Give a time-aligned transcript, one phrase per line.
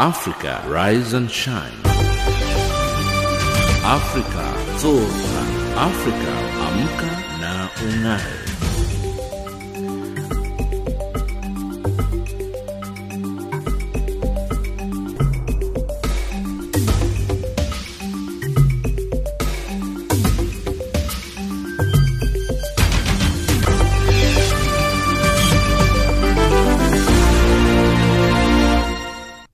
[0.00, 1.72] Africa, rise and shine.
[3.82, 4.46] Africa,
[4.78, 5.42] Zora.
[5.74, 6.34] Africa,
[6.66, 7.10] amka
[7.40, 8.67] na ungae.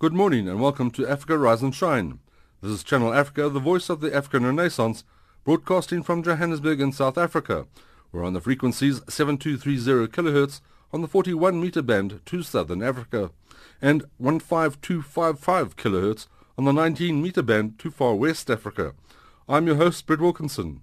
[0.05, 2.18] Good morning and welcome to Africa Rise and Shine.
[2.61, 5.03] This is Channel Africa, the voice of the African Renaissance,
[5.45, 7.67] broadcasting from Johannesburg in South Africa.
[8.12, 10.61] We're on the frequencies 7230 kHz
[10.93, 13.31] on the 41 meter band to Southern Africa
[13.81, 16.26] and 15255 kHz
[16.59, 18.93] on the 19 meter band to Far West Africa.
[19.48, 20.82] I'm your host, Brett Wilkinson.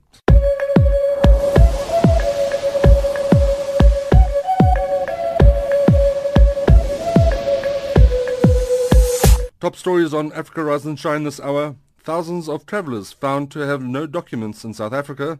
[9.61, 11.75] Top stories on Africa Rise and Shine this hour.
[11.99, 15.37] Thousands of travellers found to have no documents in South Africa.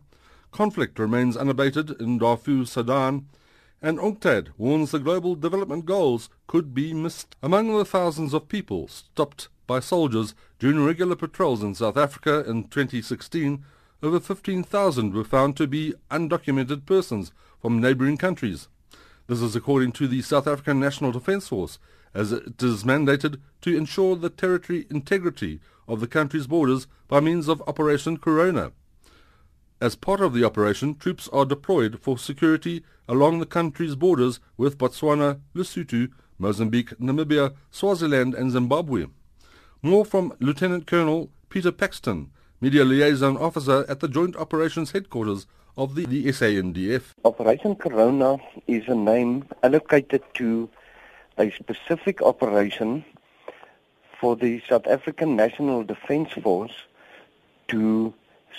[0.51, 3.25] Conflict remains unabated in Darfur, Sudan.
[3.81, 7.35] And UNCTAD warns the global development goals could be missed.
[7.41, 12.65] Among the thousands of people stopped by soldiers during regular patrols in South Africa in
[12.65, 13.65] 2016,
[14.03, 18.67] over 15,000 were found to be undocumented persons from neighbouring countries.
[19.25, 21.79] This is according to the South African National Defence Force,
[22.13, 27.47] as it is mandated to ensure the territory integrity of the country's borders by means
[27.47, 28.71] of Operation Corona.
[29.81, 34.77] As part of the operation, troops are deployed for security along the country's borders with
[34.77, 39.07] Botswana, Lesotho, Mozambique, Namibia, Swaziland and Zimbabwe.
[39.81, 42.29] More from Lieutenant Colonel Peter Paxton,
[42.61, 47.13] Media Liaison Officer at the Joint Operations Headquarters of the, the SANDF.
[47.25, 48.37] Operation Corona
[48.67, 50.69] is a name allocated to
[51.41, 53.03] a specific operation
[54.19, 56.75] for the South African National Defence Force
[57.69, 58.13] to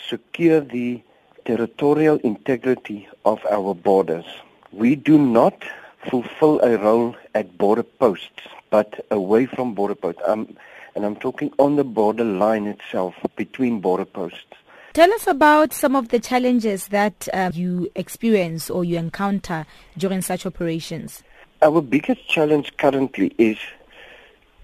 [0.08, 1.00] secure the
[1.44, 4.24] territorial integrity of our borders.
[4.72, 5.62] We do not
[6.10, 10.22] fulfill a role at border posts, but away from border posts.
[10.26, 10.56] Um,
[10.96, 14.54] and I'm talking on the border line itself, between border posts.
[14.92, 19.64] Tell us about some of the challenges that uh, you experience or you encounter
[19.96, 21.22] during such operations.
[21.62, 23.56] Our biggest challenge currently is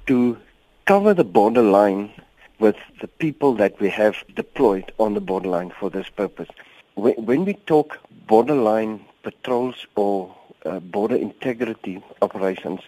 [0.08, 0.36] to
[0.84, 2.10] cover the borderline
[2.58, 6.48] with the people that we have deployed on the borderline for this purpose.
[6.96, 10.34] When we talk borderline patrols or
[10.66, 12.80] uh, border integrity operations,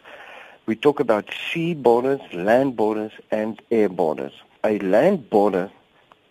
[0.66, 4.32] we talk about sea borders, land borders, and air borders.
[4.64, 5.70] A land border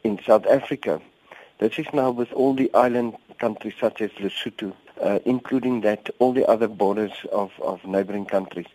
[0.03, 0.99] in South Africa,
[1.59, 6.33] this is now with all the island countries such as Lesotho, uh, including that all
[6.33, 8.67] the other borders of, of neighboring countries.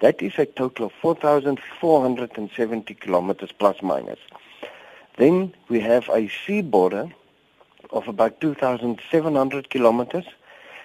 [0.00, 4.18] That is a total of 4,470 kilometers plus minus.
[5.16, 7.08] Then we have a sea border
[7.90, 10.26] of about 2,700 kilometers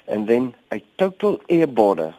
[0.08, 2.14] and then a total air border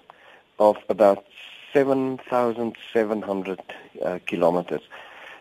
[0.58, 1.24] of about
[1.72, 3.60] 7,700
[4.04, 4.82] uh, kilometers.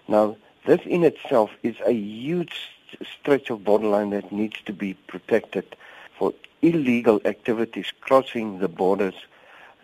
[0.08, 2.72] Now, this in itself is a huge
[3.04, 5.76] stretch of borderline that needs to be protected
[6.20, 9.16] for illegal activities crossing the borders,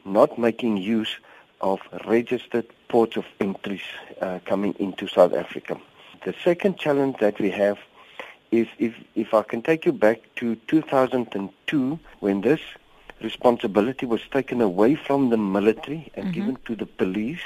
[0.04, 1.16] not making use
[1.62, 3.88] of registered ports of entries
[4.22, 5.80] uh, coming into South Africa.
[6.26, 7.78] The second challenge that we have
[8.52, 12.60] is if, if I can take you back to 2002 when this
[13.22, 16.34] responsibility was taken away from the military and mm-hmm.
[16.34, 17.40] given to the police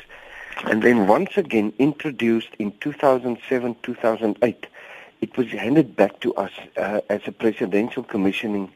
[0.65, 4.65] and then once again introduced in 2007-2008
[5.21, 8.71] it was handed back to us uh, as a presidential commissioning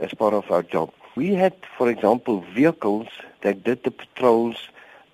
[0.00, 0.92] as part of our job.
[1.14, 3.08] We had, for example, vehicles
[3.40, 4.56] that did the patrols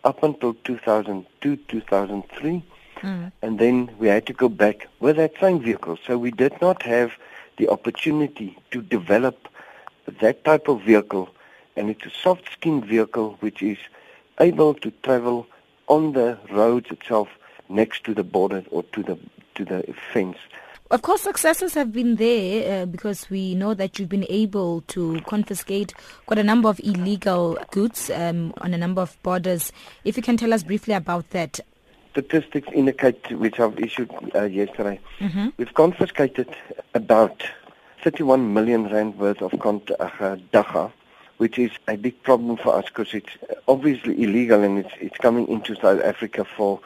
[0.05, 2.65] up until 2002, 2003,
[2.97, 3.33] mm.
[3.43, 5.97] and then we had to go back with that same vehicle.
[6.05, 7.13] So we did not have
[7.57, 9.49] the opportunity to develop
[10.21, 11.29] that type of vehicle,
[11.77, 13.79] and it's a soft-skin vehicle which is
[14.41, 15.47] able to travel
[15.87, 17.29] on the roads itself
[17.69, 19.19] next to the border or to the
[19.55, 20.39] to the fence.
[20.93, 25.23] Of course, successes have been there uh, because we know that you've been able to
[25.23, 25.95] confiscate
[26.27, 29.73] quite a number of illegal goods um, on a number of borders.
[30.05, 31.61] If you can tell us briefly about that.
[32.11, 35.49] Statistics indicate, which I've issued uh, yesterday, mm-hmm.
[35.57, 36.55] we've confiscated
[36.93, 37.43] about
[38.05, 40.89] 31 million rand worth of cont- uh,
[41.39, 45.49] which is a big problem for us because it's obviously illegal and it's, it's coming
[45.49, 46.81] into South Africa for,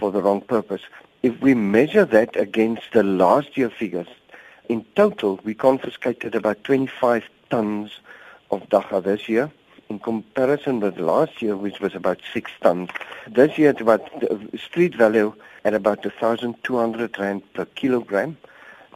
[0.00, 0.82] for the wrong purpose.
[1.22, 4.08] If we measure that against the last year figures,
[4.68, 8.00] in total we confiscated about 25 tons
[8.50, 9.52] of dagga this year,
[9.88, 12.90] in comparison with last year, which was about six tons.
[13.28, 14.02] This year, it's about
[14.56, 15.32] street value
[15.64, 18.36] at about 1,200 rand per kilogram.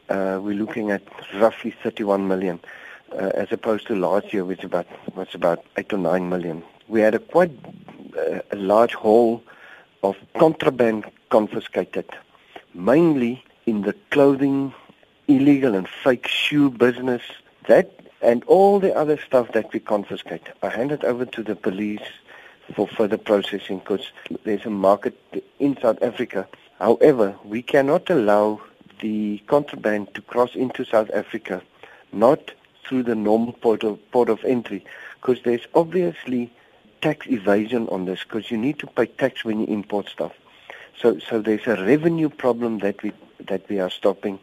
[0.09, 1.03] Uh, we're looking at
[1.35, 2.59] roughly 31 million,
[3.13, 6.65] uh, as opposed to last year, which about was about eight or nine million.
[6.89, 7.53] We had a quite
[8.19, 9.43] uh, a large haul
[10.03, 12.07] of contraband confiscated,
[12.75, 14.75] mainly in the clothing,
[15.29, 17.23] illegal and fake shoe business.
[17.69, 17.93] That
[18.23, 20.49] and all the other stuff that we confiscate.
[20.63, 22.09] I hand it over to the police
[22.75, 24.11] for further processing because
[24.45, 25.17] there's a market
[25.59, 26.49] in South Africa.
[26.79, 28.61] However, we cannot allow
[29.01, 31.63] the contraband to cross into South Africa,
[32.13, 32.53] not
[32.85, 34.85] through the normal port of, port of entry,
[35.21, 36.53] because there's obviously
[37.03, 40.33] tax evasion on this, because you need to pay tax when you import stuff.
[41.01, 44.39] So, so there's a revenue problem that we that we are stopping.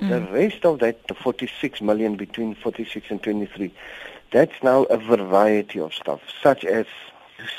[0.00, 0.08] Mm.
[0.08, 3.72] The rest of that, the 46 million between 46 and 23,
[4.32, 6.86] that's now a variety of stuff, such as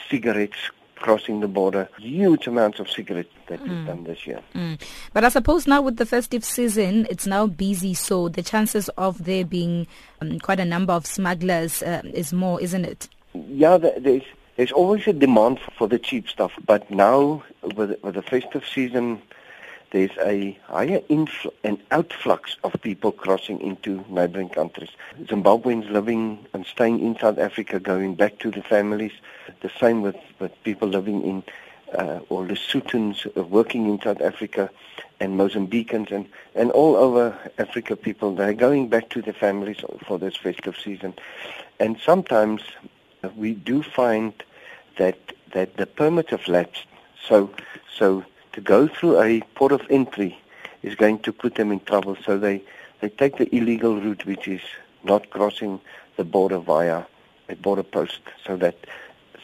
[0.09, 0.57] cigarettes
[0.95, 3.69] crossing the border, huge amounts of cigarettes that mm.
[3.69, 4.41] we've done this year.
[4.55, 4.79] Mm.
[5.13, 9.25] But I suppose now with the festive season, it's now busy, so the chances of
[9.25, 9.85] there being
[10.21, 13.09] um, quite a number of smugglers uh, is more, isn't it?
[13.33, 14.23] Yeah, there's
[14.55, 17.43] there's always a demand for the cheap stuff, but now
[17.75, 19.21] with, with the festive season
[19.93, 24.89] there's a higher infl- and outflux of people crossing into neighboring countries.
[25.21, 29.11] Zimbabweans living and staying in South Africa, going back to the families.
[29.61, 31.43] The same with, with people living in,
[31.95, 34.71] uh, or Lesothans working in South Africa,
[35.19, 38.33] and Mozambicans, and, and all over Africa people.
[38.33, 39.77] They're going back to their families
[40.07, 41.13] for this festive season.
[41.79, 42.63] And sometimes
[43.35, 44.33] we do find
[44.97, 45.17] that,
[45.53, 46.85] that the permits have lapsed.
[47.27, 47.49] So,
[47.97, 48.23] so
[48.53, 50.37] to go through a port of entry
[50.81, 52.17] is going to put them in trouble.
[52.25, 52.61] So they,
[52.99, 54.61] they take the illegal route, which is
[55.03, 55.79] not crossing
[56.17, 57.03] the border via
[57.49, 58.75] a border post, so that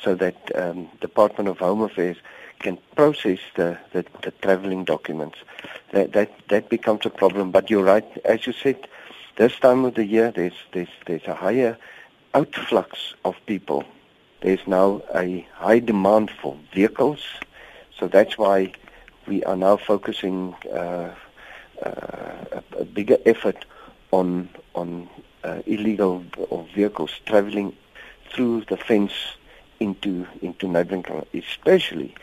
[0.01, 2.15] so that um, Department of Home Affairs
[2.59, 5.37] can process the, the, the traveling documents.
[5.91, 7.51] That, that that becomes a problem.
[7.51, 8.87] But you're right, as you said,
[9.35, 11.77] this time of the year there's there's there's a higher
[12.33, 13.83] outflux of people.
[14.41, 17.19] There's now a high demand for vehicles,
[17.97, 18.73] so that's why
[19.27, 21.13] we are now focusing uh,
[21.83, 23.65] uh, a, a, bigger effort
[24.11, 25.09] on on
[25.43, 26.23] uh, illegal
[26.73, 27.75] vehicles traveling
[28.31, 29.13] through the fence
[29.79, 32.15] into into neighboring especially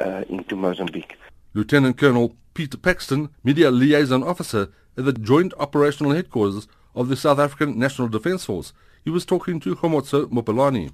[0.00, 1.16] uh, into Mozambique.
[1.54, 7.38] Lieutenant Colonel Peter Paxton, Media Liaison Officer at the Joint Operational Headquarters of the South
[7.38, 8.72] African National Defence Force.
[9.04, 10.90] He was talking to Homotso Mopelani.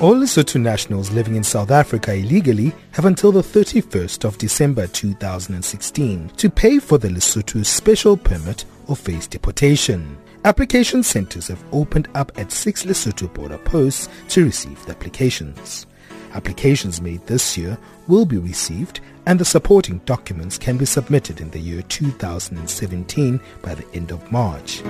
[0.00, 6.30] All Lesotho nationals living in South Africa illegally have until the 31st of December 2016
[6.36, 10.18] to pay for the Lesotho special permit or face deportation.
[10.44, 15.86] Application centers have opened up at six Lesotho border posts to receive the applications.
[16.34, 21.50] Applications made this year will be received and the supporting documents can be submitted in
[21.50, 24.82] the year 2017 by the end of March.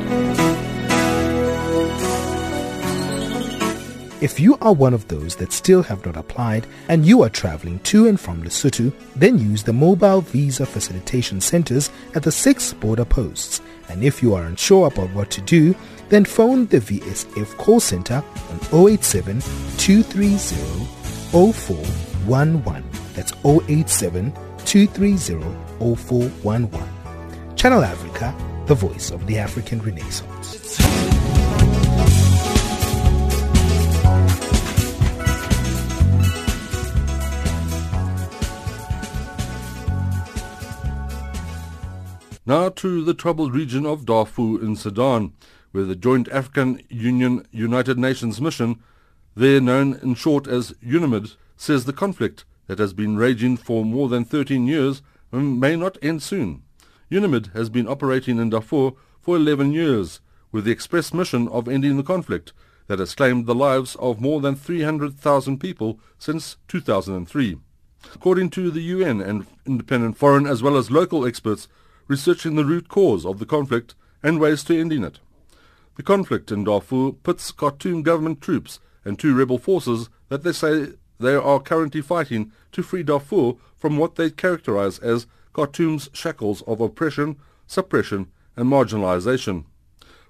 [4.20, 7.79] If you are one of those that still have not applied and you are traveling
[7.81, 13.05] to and from Lesotho, then use the mobile visa facilitation centers at the six border
[13.05, 13.61] posts.
[13.88, 15.73] And if you are unsure about what to do,
[16.08, 19.40] then phone the VSF call center on 087
[19.79, 20.98] 230
[21.33, 22.85] 0411.
[23.14, 24.33] That's 087
[24.64, 26.88] 230 0411.
[27.57, 28.35] Channel Africa,
[28.67, 30.79] the voice of the African Renaissance.
[42.47, 45.35] Now to the troubled region of Darfur in Sudan,
[45.73, 48.83] where the Joint African Union United Nations mission,
[49.38, 54.09] there known in short as UNAMID, says the conflict that has been raging for more
[54.09, 55.00] than 13 years
[55.33, 56.64] um, may not end soon.
[57.09, 58.90] UNAMID has been operating in Darfur
[59.21, 62.52] for 11 years, with the express mission of ending the conflict
[62.88, 67.59] that has claimed the lives of more than 300,000 people since 2003.
[68.16, 71.68] According to the UN and independent foreign as well as local experts,
[72.09, 75.21] researching the root cause of the conflict and ways to ending it.
[75.95, 80.88] The conflict in Darfur pits Khartoum government troops and two rebel forces that they say
[81.19, 86.81] they are currently fighting to free Darfur from what they characterize as Khartoum's shackles of
[86.81, 87.37] oppression,
[87.67, 89.65] suppression and marginalization.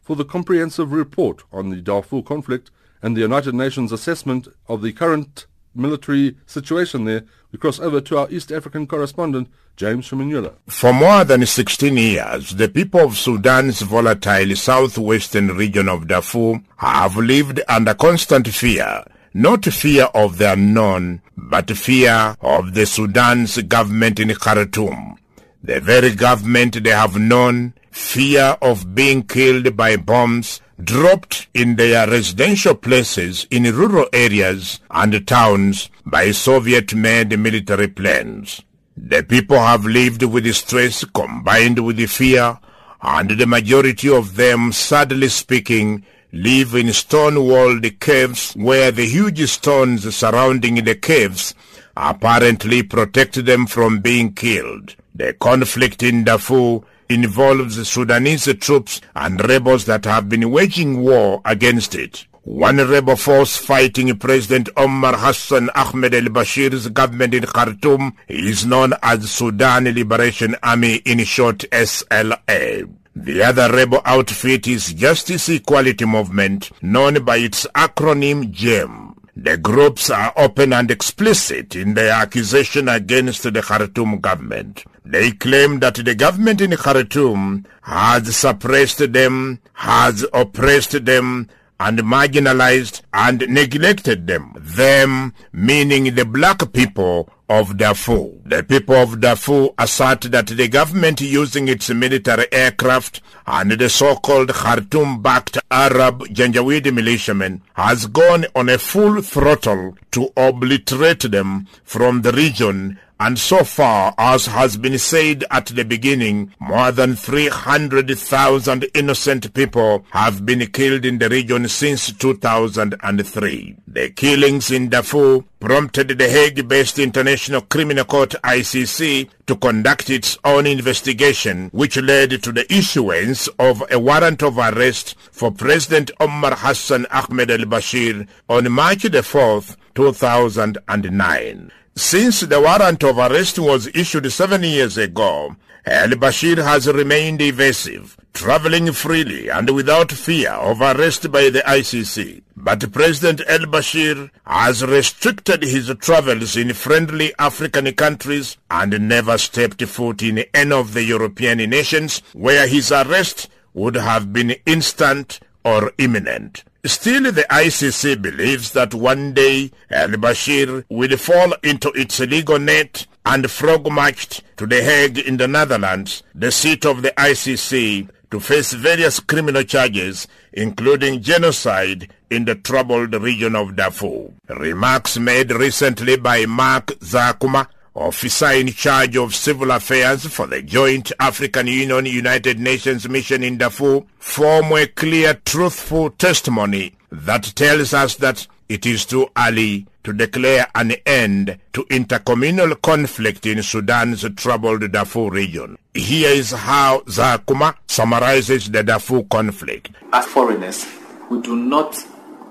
[0.00, 2.70] For the comprehensive report on the Darfur conflict
[3.02, 8.18] and the United Nations assessment of the current military situation there, we cross over to
[8.18, 10.54] our East African correspondent, James Shimanyula.
[10.66, 17.16] For more than 16 years, the people of Sudan's volatile southwestern region of Darfur have
[17.16, 24.18] lived under constant fear not fear of the unknown, but fear of the Sudan's government
[24.18, 25.16] in Khartoum.
[25.62, 32.08] The very government they have known, fear of being killed by bombs dropped in their
[32.08, 38.62] residential places in rural areas and towns by Soviet-made military planes.
[38.96, 42.58] The people have lived with the stress combined with the fear,
[43.00, 50.14] and the majority of them, sadly speaking, live in stone-walled caves where the huge stones
[50.14, 51.54] surrounding the caves
[51.96, 54.94] apparently protect them from being killed.
[55.14, 61.94] The conflict in Darfur involves Sudanese troops and rebels that have been waging war against
[61.94, 62.26] it.
[62.42, 69.30] One rebel force fighting President Omar Hassan Ahmed al-Bashir's government in Khartoum is known as
[69.30, 72.88] Sudan Liberation Army in short SLA.
[73.14, 79.07] The other rebel outfit is Justice Equality Movement, known by its acronym JEM.
[79.40, 84.82] The groups are open and explicit in their accusation against the Khartoum government.
[85.04, 91.48] They claim that the government in Khartoum has suppressed them, has oppressed them,
[91.80, 94.52] and marginalized and neglected them.
[94.56, 98.30] Them meaning the black people of Darfur.
[98.44, 104.50] The people of Darfur assert that the government using its military aircraft and the so-called
[104.50, 112.32] Khartoum-backed Arab Janjaweed militiamen has gone on a full throttle to obliterate them from the
[112.32, 119.52] region and so far, as has been said at the beginning, more than 300,000 innocent
[119.54, 123.76] people have been killed in the region since 2003.
[123.88, 130.66] The killings in Darfur prompted the Hague-based International Criminal Court ICC to conduct its own
[130.66, 137.06] investigation, which led to the issuance of a warrant of arrest for President Omar Hassan
[137.06, 141.72] Ahmed al-Bashir on March the 4th, 2009.
[141.98, 148.92] Since the warrant of arrest was issued seven years ago, al-Bashir has remained evasive, traveling
[148.92, 152.42] freely and without fear of arrest by the ICC.
[152.56, 160.22] But President al-Bashir has restricted his travels in friendly African countries and never stepped foot
[160.22, 166.62] in any of the European nations where his arrest would have been instant or imminent.
[166.84, 173.50] Still, the ICC believes that one day al-Bashir will fall into its legal net and
[173.50, 179.20] frog-marched to The Hague in the Netherlands, the seat of the ICC, to face various
[179.20, 184.30] criminal charges, including genocide in the troubled region of Darfur.
[184.48, 187.66] Remarks made recently by Mark Zakuma,
[187.98, 193.58] officer in charge of civil affairs for the joint African Union United Nations mission in
[193.58, 200.12] Darfur, form a clear, truthful testimony that tells us that it is too early to
[200.12, 205.78] declare an end to intercommunal conflict in Sudan's troubled Darfur region.
[205.94, 209.90] Here is how Zakuma summarizes the Darfur conflict.
[210.12, 210.86] As foreigners,
[211.30, 211.96] we do not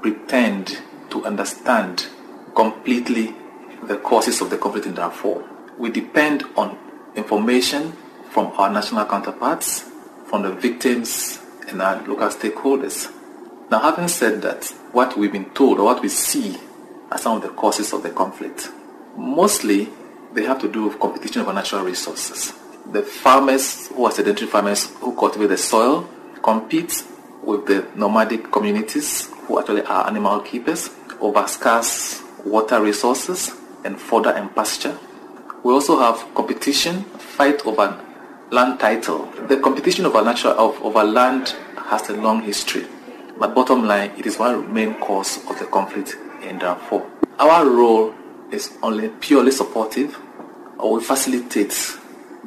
[0.01, 2.07] pretend to understand
[2.55, 3.33] completely
[3.88, 5.44] the causes of the conflict in Darfur.
[5.77, 6.77] We depend on
[7.15, 7.94] information
[8.29, 9.86] from our national counterparts,
[10.25, 13.12] from the victims and our local stakeholders.
[13.70, 16.58] Now, having said that, what we've been told or what we see
[17.12, 18.70] are some of the causes of the conflict.
[19.15, 19.89] Mostly,
[20.34, 22.53] they have to do with competition over natural resources.
[22.91, 26.08] The farmers who are sedentary farmers who cultivate the soil
[26.41, 27.03] compete
[27.44, 30.89] with the nomadic communities who actually are animal keepers
[31.20, 33.51] over scarce water resources
[33.88, 34.96] and fodder and pasture.
[35.63, 38.00] We also have competition, fight over
[38.51, 39.25] land title.
[39.48, 41.56] The competition over natural of, over land
[41.88, 42.86] has a long history,
[43.39, 47.10] but bottom line, it is one main cause of the conflict in Darfur.
[47.39, 48.13] Our role
[48.51, 50.17] is only purely supportive,
[50.77, 51.98] or we facilitate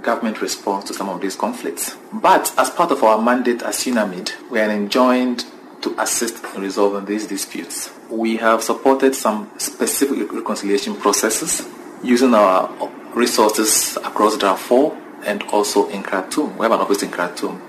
[0.03, 1.97] government response to some of these conflicts.
[2.13, 5.45] But as part of our mandate as UNAMID, we are enjoined
[5.83, 7.91] to assist in resolving these disputes.
[8.11, 11.67] We have supported some specific reconciliation processes
[12.02, 12.69] using our
[13.14, 16.59] resources across Darfur and also in Khartoum.
[16.59, 17.62] We have an office in Khartoum.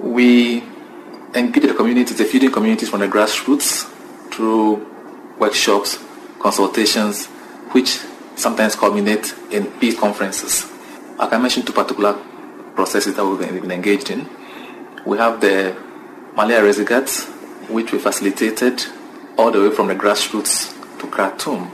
[0.00, 0.62] We
[1.34, 3.90] engage the communities, the feeding communities from the grassroots
[4.30, 4.86] through
[5.38, 5.98] workshops,
[6.38, 7.26] consultations,
[7.72, 7.98] which
[8.36, 10.70] sometimes culminate in peace conferences.
[11.18, 12.12] I can mention two particular
[12.76, 14.28] processes that we've been engaged in.
[15.04, 15.76] We have the
[16.36, 17.26] Ma'alia Rizeigats,
[17.68, 18.86] which we facilitated
[19.38, 21.70] all the way from the grassroots to Khartoum.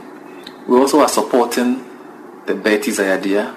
[0.67, 1.77] We also are supporting
[2.45, 3.55] the Berti Zayadia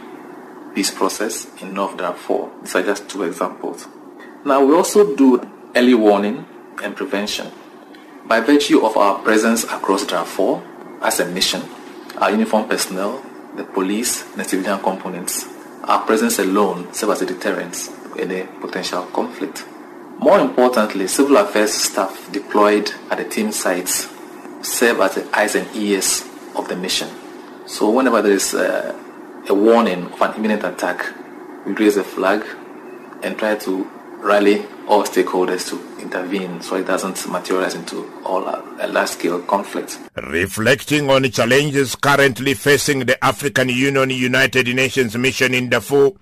[0.75, 2.51] peace process in North Darfur.
[2.63, 3.89] These are just two examples.
[4.45, 5.41] Now we also do
[5.75, 6.47] early warning
[6.83, 7.51] and prevention.
[8.27, 10.63] By virtue of our presence across Darfur
[11.03, 11.63] as a mission,
[12.19, 13.25] our uniformed personnel,
[13.57, 15.47] the police, and the civilian components,
[15.85, 19.65] our presence alone serves as a deterrent in a potential conflict.
[20.19, 24.09] More importantly, civil affairs staff deployed at the team sites
[24.63, 27.09] serve as the eyes and ears of the mission.
[27.67, 28.99] So whenever there is a,
[29.49, 31.07] a warning of an imminent attack,
[31.67, 32.45] we raise a flag
[33.23, 38.89] and try to rally all stakeholders to intervene so it doesn't materialize into all a
[38.89, 39.99] large-scale conflict.
[40.17, 46.13] Reflecting on challenges currently facing the African Union United Nations mission in Darfur,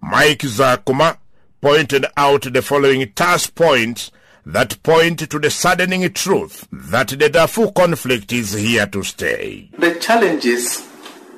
[0.00, 1.16] Mike Zakuma
[1.60, 4.10] pointed out the following task points
[4.46, 9.68] that point to the saddening truth that the Darfur conflict is here to stay.
[9.76, 10.88] The challenges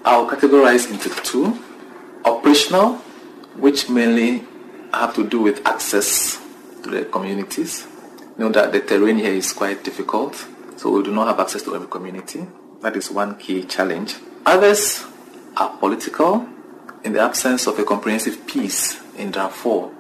[0.05, 1.59] are categorized into two
[2.25, 2.95] operational,
[3.57, 4.45] which mainly
[4.93, 6.39] have to do with access
[6.83, 7.87] to the communities.
[8.39, 10.47] You know that the terrain here is quite difficult,
[10.77, 12.47] so we do not have access to every community.
[12.81, 14.17] That is one key challenge.
[14.47, 15.05] Others
[15.57, 16.47] are political.
[17.03, 19.91] In the absence of a comprehensive peace in Darfur,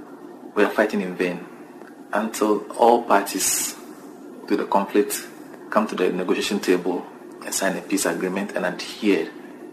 [0.55, 1.47] we are fighting in vain
[2.13, 3.77] until all parties
[4.49, 5.27] to the conflict
[5.71, 7.07] come to the negotiation table
[7.45, 9.31] and sign a peace agreement and adhere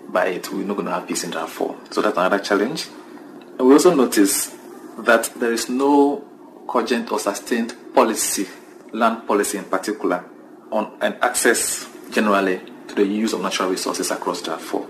[0.10, 0.52] by it.
[0.52, 1.76] We're not going to have peace in Darfur.
[1.90, 2.88] So that's another challenge.
[3.58, 4.56] And we also notice
[5.00, 6.24] that there is no
[6.68, 8.48] cogent or sustained policy,
[8.94, 10.24] land policy in particular,
[10.72, 14.86] on access generally to the use of natural resources across Darfur.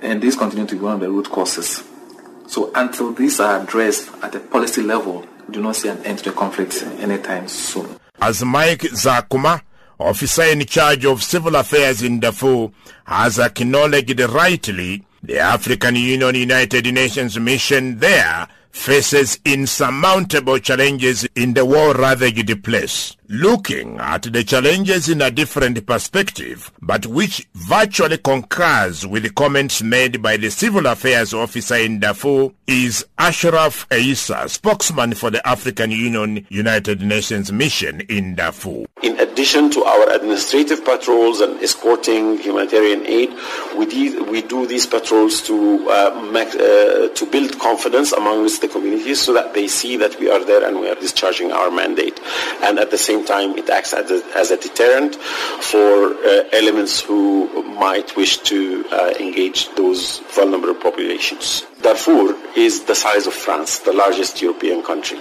[0.00, 1.84] And this continues to be one of the root causes.
[2.52, 6.24] So until these are addressed at a policy level, do not see an end to
[6.24, 7.96] the conflict anytime soon.
[8.20, 9.62] As Mike Zakuma,
[9.98, 12.70] officer in charge of civil affairs in Darfur,
[13.06, 21.64] has acknowledged rightly the African Union United Nations mission there faces insurmountable challenges in the
[21.64, 23.16] war-ravaged place.
[23.34, 29.82] Looking at the challenges in a different perspective, but which virtually concurs with the comments
[29.82, 35.90] made by the civil affairs officer in Darfur, is Ashraf Eissa, spokesman for the African
[35.90, 38.84] Union United Nations mission in Darfur.
[39.02, 43.30] In addition to our administrative patrols and escorting humanitarian aid,
[43.78, 48.68] we, de- we do these patrols to, uh, make, uh, to build confidence amongst the
[48.68, 52.20] communities so that they see that we are there and we are discharging our mandate.
[52.62, 57.00] And at the same time, it acts as a, as a deterrent for uh, elements
[57.00, 61.64] who might wish to uh, engage those vulnerable populations.
[61.82, 65.18] Darfur is the size of France, the largest European country.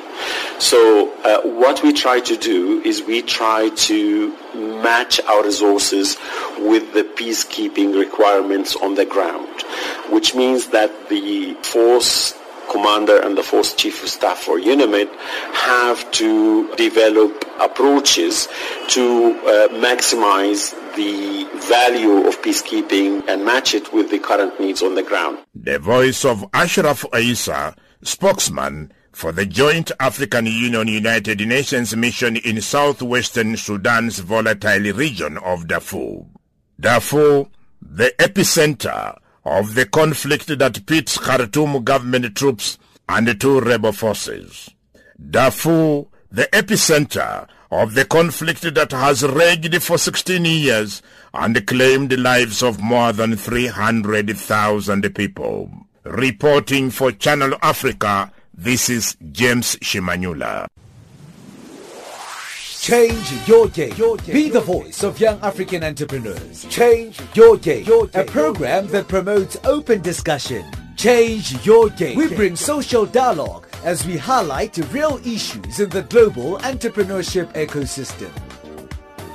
[0.59, 4.35] So uh, what we try to do is we try to
[4.83, 6.17] match our resources
[6.59, 9.49] with the peacekeeping requirements on the ground,
[10.09, 12.35] which means that the force
[12.71, 15.13] commander and the force chief of staff for UNAMID
[15.53, 18.47] have to develop approaches
[18.87, 24.95] to uh, maximize the value of peacekeeping and match it with the current needs on
[24.95, 25.37] the ground.
[25.55, 32.61] The voice of Ashraf Eissa, spokesman for the Joint African Union United Nations mission in
[32.61, 36.25] southwestern Sudan's volatile region of Darfur.
[36.79, 37.45] Darfur,
[37.81, 42.77] the epicenter of the conflict that pits Khartoum government troops
[43.09, 44.69] and two rebel forces.
[45.29, 51.01] Darfur, the epicenter of the conflict that has raged for 16 years
[51.33, 55.71] and claimed the lives of more than 300,000 people.
[56.03, 60.67] Reporting for Channel Africa, this is James Shimanyula.
[62.81, 63.93] Change your game.
[64.33, 66.65] Be the voice of young African entrepreneurs.
[66.65, 67.85] Change your game.
[68.15, 70.65] A program that promotes open discussion.
[70.95, 72.17] Change your game.
[72.17, 78.31] We bring social dialogue as we highlight real issues in the global entrepreneurship ecosystem.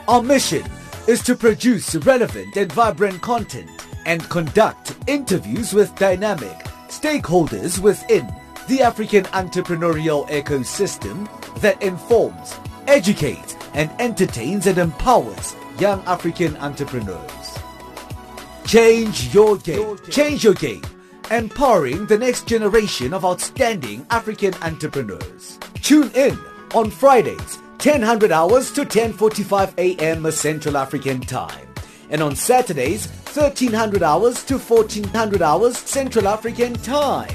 [0.09, 0.69] Our mission
[1.07, 3.71] is to produce relevant and vibrant content
[4.07, 8.27] and conduct interviews with dynamic stakeholders within
[8.67, 11.29] the African entrepreneurial ecosystem
[11.61, 12.57] that informs,
[12.88, 17.59] educates, and entertains and empowers young African entrepreneurs.
[18.66, 19.99] Change your game.
[20.11, 20.83] Change your game.
[21.31, 25.59] Empowering the next generation of outstanding African entrepreneurs.
[25.83, 26.38] Tune in
[26.75, 30.31] on Fridays, 1000 hours to 10:45 a.m.
[30.33, 31.68] Central African Time,
[32.11, 37.35] and on Saturdays, 1300 hours to 1400 hours Central African Time.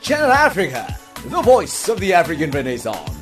[0.00, 3.21] Channel Africa, the voice of the African Renaissance.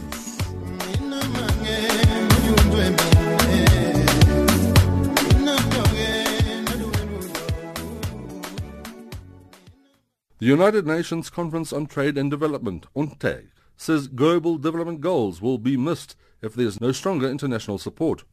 [10.41, 15.77] The United Nations Conference on Trade and Development, UNCTAD, says global development goals will be
[15.77, 18.25] missed if there is no stronger international support.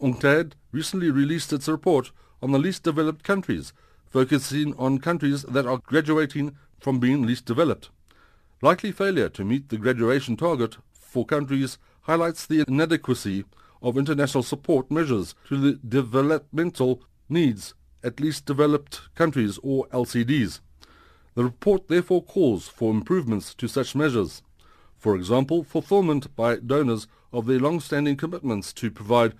[0.00, 3.74] UNCTAD recently released its report on the least developed countries,
[4.06, 7.90] focusing on countries that are graduating from being least developed.
[8.62, 13.44] Likely failure to meet the graduation target for countries highlights the inadequacy
[13.82, 20.60] of international support measures to the developmental needs at least developed countries or LDCs.
[21.34, 24.42] The report therefore calls for improvements to such measures.
[24.98, 29.34] For example, fulfillment by donors of their long-standing commitments to provide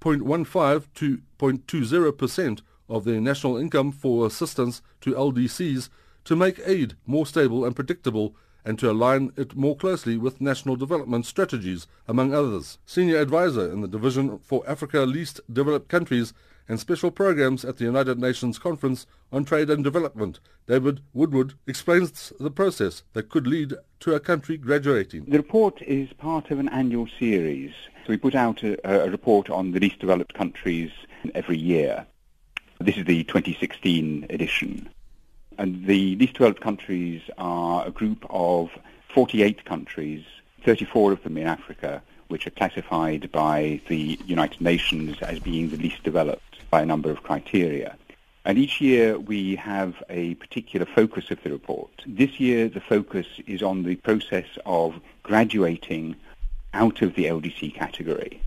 [0.00, 5.88] 0.15 to 0.20% of their national income for assistance to LDCs
[6.24, 10.76] to make aid more stable and predictable and to align it more closely with national
[10.76, 12.78] development strategies, among others.
[12.84, 16.34] Senior advisor in the Division for Africa Least Developed Countries
[16.68, 22.32] and Special Programs at the United Nations Conference on Trade and Development, David Woodward, explains
[22.38, 25.24] the process that could lead to a country graduating.
[25.24, 27.72] The report is part of an annual series.
[28.04, 30.90] So we put out a, a report on the least developed countries
[31.34, 32.06] every year.
[32.80, 34.90] This is the 2016 edition.
[35.56, 38.70] And the least developed countries are a group of
[39.14, 40.24] 48 countries,
[40.64, 45.78] 34 of them in Africa, which are classified by the United Nations as being the
[45.78, 47.96] least developed by a number of criteria.
[48.44, 51.90] And each year we have a particular focus of the report.
[52.06, 56.16] This year the focus is on the process of graduating
[56.72, 58.42] out of the LDC category.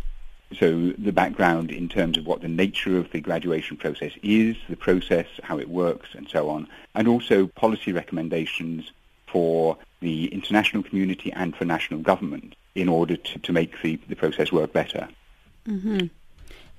[0.58, 4.76] So the background in terms of what the nature of the graduation process is, the
[4.76, 8.92] process, how it works, and so on, and also policy recommendations
[9.28, 14.16] for the international community and for national government in order to, to make the, the
[14.16, 15.08] process work better.
[15.68, 16.08] Mm-hmm.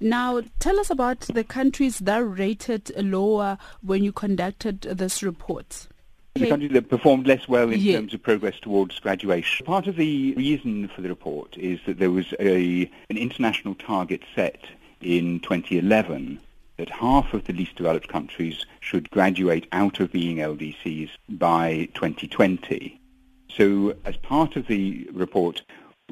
[0.03, 5.87] Now, tell us about the countries that rated lower when you conducted this report.
[6.35, 7.97] The countries that performed less well in yeah.
[7.97, 9.65] terms of progress towards graduation.
[9.65, 14.23] Part of the reason for the report is that there was a, an international target
[14.35, 14.65] set
[15.01, 16.41] in 2011
[16.79, 22.99] that half of the least developed countries should graduate out of being LDCs by 2020.
[23.57, 25.62] So as part of the report,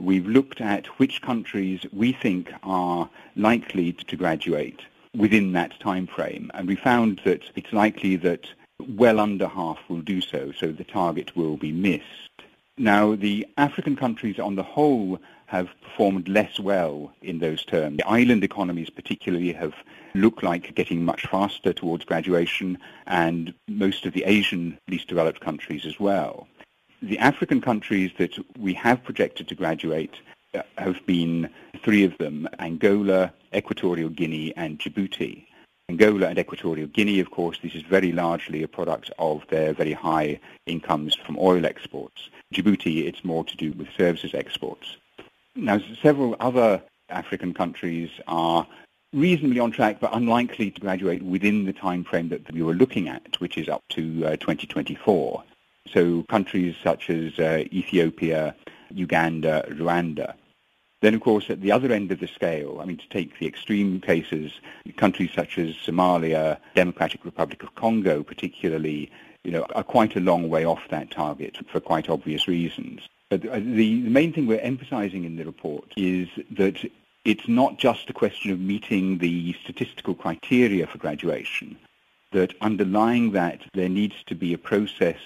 [0.01, 4.81] we've looked at which countries we think are likely to graduate
[5.17, 6.51] within that time frame.
[6.55, 8.49] And we found that it's likely that
[8.97, 12.05] well under half will do so, so the target will be missed.
[12.79, 17.99] Now, the African countries on the whole have performed less well in those terms.
[17.99, 19.75] The island economies particularly have
[20.15, 25.85] looked like getting much faster towards graduation, and most of the Asian least developed countries
[25.85, 26.47] as well.
[27.03, 30.17] The African countries that we have projected to graduate
[30.53, 31.49] uh, have been
[31.83, 35.47] three of them, Angola, Equatorial Guinea, and Djibouti.
[35.89, 39.95] Angola and Equatorial Guinea, of course, this is very largely a product of their very
[39.95, 42.29] high incomes from oil exports.
[42.53, 44.99] Djibouti, it's more to do with services exports.
[45.57, 48.67] Now, several other African countries are
[49.15, 53.09] reasonably on track but unlikely to graduate within the time frame that we were looking
[53.09, 55.43] at, which is up to uh, 2024.
[55.89, 58.55] So countries such as uh, Ethiopia,
[58.91, 60.35] Uganda, Rwanda.
[61.01, 63.47] Then, of course, at the other end of the scale, I mean, to take the
[63.47, 64.53] extreme cases,
[64.99, 69.11] countries such as Somalia, Democratic Republic of Congo particularly,
[69.43, 73.09] you know, are quite a long way off that target for quite obvious reasons.
[73.31, 76.85] But the, the main thing we're emphasizing in the report is that
[77.25, 81.79] it's not just a question of meeting the statistical criteria for graduation,
[82.33, 85.21] that underlying that there needs to be a process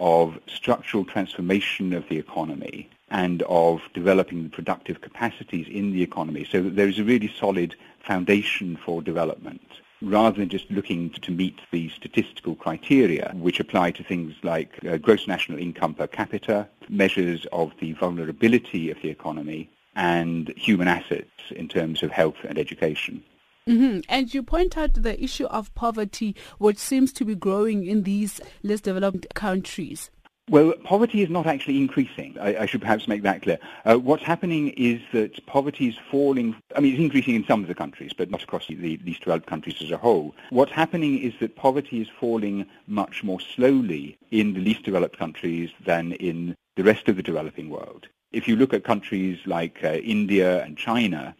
[0.00, 6.46] of structural transformation of the economy and of developing the productive capacities in the economy
[6.50, 9.60] so that there is a really solid foundation for development
[10.02, 14.96] rather than just looking to meet the statistical criteria which apply to things like uh,
[14.96, 21.30] gross national income per capita, measures of the vulnerability of the economy, and human assets
[21.50, 23.22] in terms of health and education.
[23.68, 24.00] Mm-hmm.
[24.08, 28.40] And you point out the issue of poverty, which seems to be growing in these
[28.62, 30.10] less developed countries.
[30.50, 32.36] Well, poverty is not actually increasing.
[32.40, 33.58] I, I should perhaps make that clear.
[33.84, 36.56] Uh, what's happening is that poverty is falling.
[36.74, 39.20] I mean, it's increasing in some of the countries, but not across the, the least
[39.20, 40.34] developed countries as a whole.
[40.50, 45.70] What's happening is that poverty is falling much more slowly in the least developed countries
[45.86, 48.08] than in the rest of the developing world.
[48.32, 51.36] If you look at countries like uh, India and China,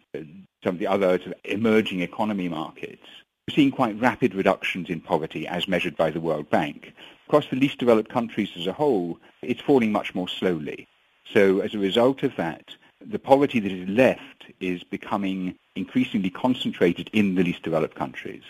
[0.63, 3.05] some of the other sort of emerging economy markets,
[3.47, 6.93] we're seeing quite rapid reductions in poverty as measured by the World Bank
[7.31, 10.85] across the least developed countries as a whole, it's falling much more slowly.
[11.33, 17.09] So as a result of that, the poverty that is left is becoming increasingly concentrated
[17.13, 18.43] in the least developed countries.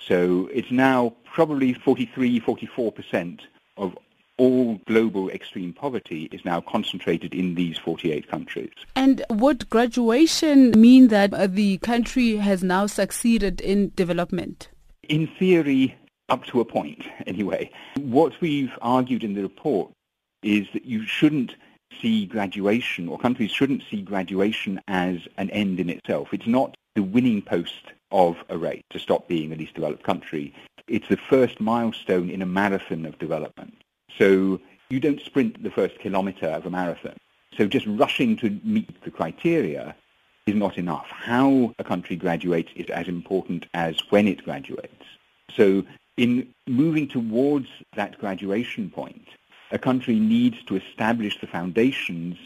[0.00, 3.42] So it's now probably 43, 44%
[3.76, 3.96] of
[4.36, 8.72] all global extreme poverty is now concentrated in these 48 countries.
[8.96, 14.68] And would graduation mean that uh, the country has now succeeded in development?
[15.08, 15.96] In theory,
[16.28, 17.70] up to a point, anyway.
[17.98, 19.90] What we've argued in the report
[20.42, 21.54] is that you shouldn't
[22.02, 26.28] see graduation, or countries shouldn't see graduation as an end in itself.
[26.32, 30.54] It's not the winning post of a race to stop being a least developed country.
[30.86, 33.74] It's the first milestone in a marathon of development.
[34.18, 37.16] So you don't sprint the first kilometre of a marathon.
[37.56, 39.94] So just rushing to meet the criteria
[40.46, 41.06] is not enough.
[41.08, 45.04] How a country graduates is as important as when it graduates.
[45.56, 45.84] So
[46.16, 49.26] in moving towards that graduation point,
[49.70, 52.36] a country needs to establish the foundations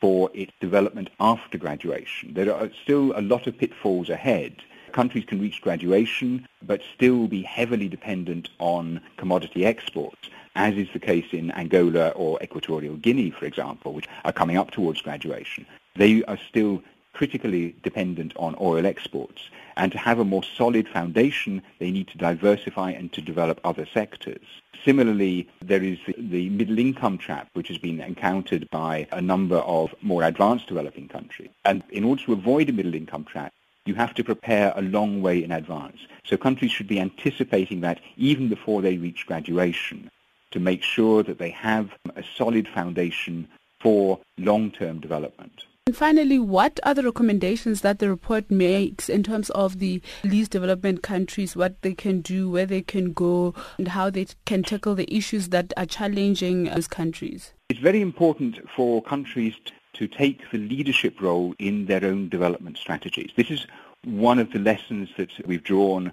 [0.00, 2.34] for its development after graduation.
[2.34, 4.56] There are still a lot of pitfalls ahead.
[4.90, 10.98] Countries can reach graduation but still be heavily dependent on commodity exports as is the
[10.98, 15.66] case in Angola or Equatorial Guinea, for example, which are coming up towards graduation.
[15.96, 19.48] They are still critically dependent on oil exports.
[19.76, 23.86] And to have a more solid foundation, they need to diversify and to develop other
[23.86, 24.42] sectors.
[24.84, 29.58] Similarly, there is the, the middle income trap, which has been encountered by a number
[29.58, 31.50] of more advanced developing countries.
[31.64, 33.52] And in order to avoid a middle income trap,
[33.84, 35.98] you have to prepare a long way in advance.
[36.24, 40.10] So countries should be anticipating that even before they reach graduation
[40.52, 43.48] to make sure that they have a solid foundation
[43.80, 45.64] for long-term development.
[45.86, 50.52] And finally, what are the recommendations that the report makes in terms of the least
[50.52, 54.94] development countries, what they can do, where they can go, and how they can tackle
[54.94, 57.52] the issues that are challenging those countries?
[57.68, 59.54] It's very important for countries
[59.94, 63.32] to take the leadership role in their own development strategies.
[63.36, 63.66] This is
[64.04, 66.12] one of the lessons that we've drawn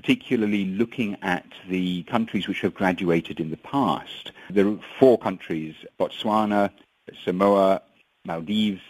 [0.00, 4.32] particularly looking at the countries which have graduated in the past.
[4.48, 6.70] There are four countries, Botswana,
[7.22, 7.82] Samoa,
[8.24, 8.80] Maldives,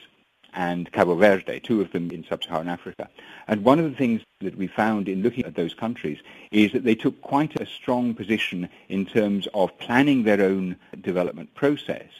[0.54, 3.08] and Cabo Verde, two of them in sub-Saharan Africa.
[3.48, 6.18] And one of the things that we found in looking at those countries
[6.52, 11.52] is that they took quite a strong position in terms of planning their own development
[11.56, 12.10] process.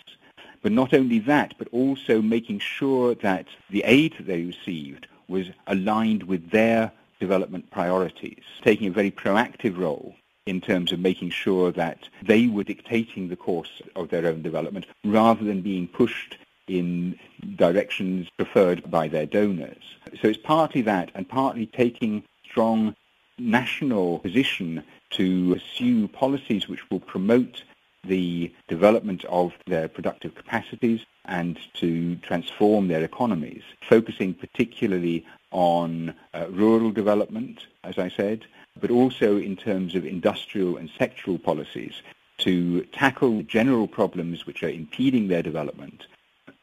[0.62, 5.46] But not only that, but also making sure that the aid that they received was
[5.68, 10.14] aligned with their development priorities, taking a very proactive role
[10.46, 14.87] in terms of making sure that they were dictating the course of their own development
[15.04, 17.18] rather than being pushed in
[17.56, 19.83] directions preferred by their donors.
[20.20, 22.94] So it's partly that and partly taking strong
[23.38, 27.64] national position to pursue policies which will promote
[28.04, 36.46] the development of their productive capacities and to transform their economies, focusing particularly on uh,
[36.50, 38.46] rural development, as I said,
[38.80, 42.02] but also in terms of industrial and sectoral policies
[42.38, 46.06] to tackle general problems which are impeding their development,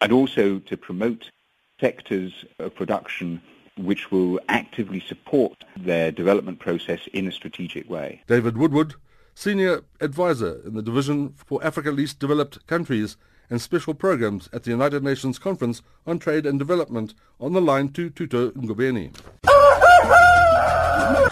[0.01, 1.31] and also to promote
[1.79, 3.41] sectors of production
[3.77, 8.21] which will actively support their development process in a strategic way.
[8.27, 8.95] David Woodward,
[9.35, 13.17] Senior Advisor in the Division for Africa Least Developed Countries
[13.49, 17.89] and Special Programs at the United Nations Conference on Trade and Development on the line
[17.89, 19.13] to Tuto Ngobeni.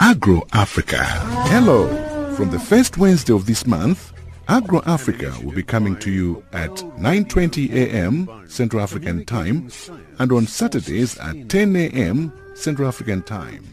[0.00, 1.04] Agro Africa.
[1.48, 1.88] Hello.
[2.34, 4.12] From the first Wednesday of this month,
[4.48, 8.28] Agro Africa will be coming to you at 9:20 a.m.
[8.48, 9.70] Central African Time
[10.18, 12.32] and on Saturdays at 10 a.m.
[12.54, 13.64] Central African Time.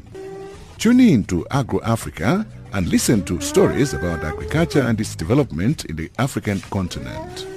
[0.80, 5.96] Tune in to Agro Africa and listen to stories about agriculture and its development in
[5.96, 7.53] the African continent.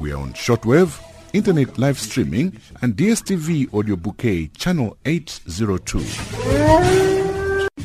[0.00, 0.98] We are on shortwave,
[1.34, 6.00] internet live streaming, and DSTV audio bouquet channel 802.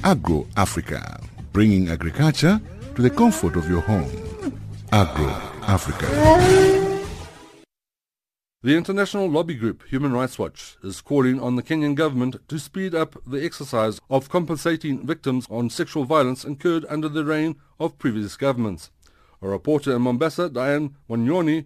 [0.02, 1.20] Agro Africa,
[1.52, 2.62] bringing agriculture
[2.96, 4.10] to the comfort of your home.
[4.94, 5.28] Agro
[5.68, 6.06] Africa.
[8.64, 12.96] The international lobby group Human Rights Watch is calling on the Kenyan government to speed
[12.96, 18.38] up the exercise of compensating victims on sexual violence incurred under the reign of previous
[18.38, 18.90] governments.
[19.42, 21.66] A reporter in Mombasa, Diane Wanyoni,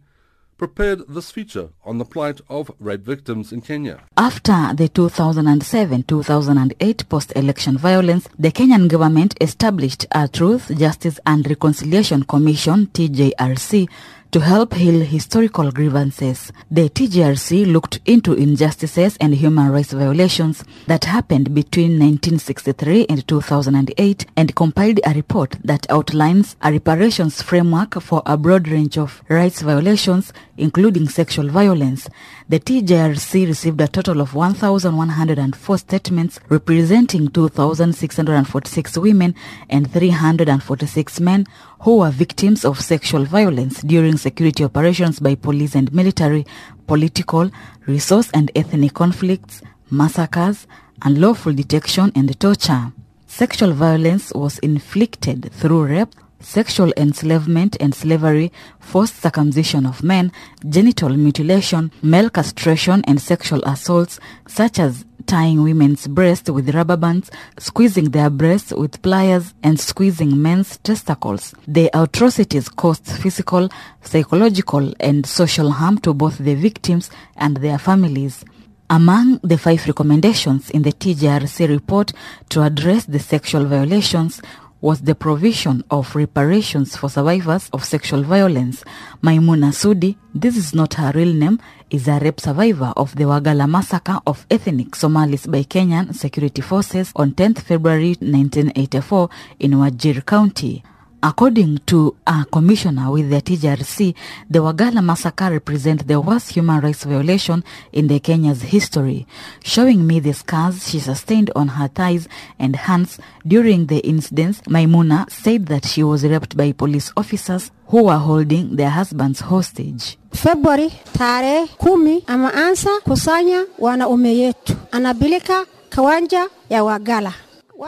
[0.59, 4.01] prepared this feature on the plight of rape victims in Kenya.
[4.17, 12.87] After the 2007-2008 post-election violence, the Kenyan government established a Truth, Justice and Reconciliation Commission,
[12.87, 13.87] TJRC,
[14.31, 16.51] to help heal historical grievances.
[16.69, 24.25] The TJRC looked into injustices and human rights violations that happened between 1963 and 2008
[24.35, 29.61] and compiled a report that outlines a reparations framework for a broad range of rights
[29.61, 32.07] violations, including sexual violence.
[32.47, 39.33] The TJRC received a total of 1,104 statements representing 2,646 women
[39.69, 41.47] and 346 men
[41.81, 46.45] who were victims of sexual violence during security operations by police and military,
[46.87, 47.49] political,
[47.85, 50.67] resource and ethnic conflicts, massacres,
[51.01, 52.91] unlawful detection and torture.
[53.27, 60.31] Sexual violence was inflicted through rape, sexual enslavement and slavery, forced circumcision of men,
[60.67, 67.29] genital mutilation, male castration and sexual assaults such as tying women's breasts with rubber bands,
[67.59, 71.53] squeezing their breasts with pliers, and squeezing men's testicles.
[71.67, 73.69] The atrocities caused physical,
[74.01, 78.43] psychological, and social harm to both the victims and their families.
[78.89, 82.11] Among the five recommendations in the TJRC report
[82.49, 84.41] to address the sexual violations
[84.81, 88.83] was the provision of reparations for survivors of sexual violence.
[89.21, 93.69] Maimuna Sudi, this is not her real name, is a rape survivor of the Wagala
[93.69, 100.83] massacre of ethnic Somalis by Kenyan security forces on 10th February 1984 in Wajir County.
[101.21, 104.15] According to a commissioner with the TJRC,
[104.49, 109.27] the Wagala massacre represents the worst human rights violation in the Kenya's history.
[109.61, 115.25] Showing me the scars she sustained on her thighs and hands during the incidents, Maimuna
[115.29, 120.17] said that she was raped by police officers who were holding their husbands hostage.
[120.31, 127.33] Februari tarehe kumi ameanza kusanya wanaume yetu, anabilika kiwanja ya Wagala.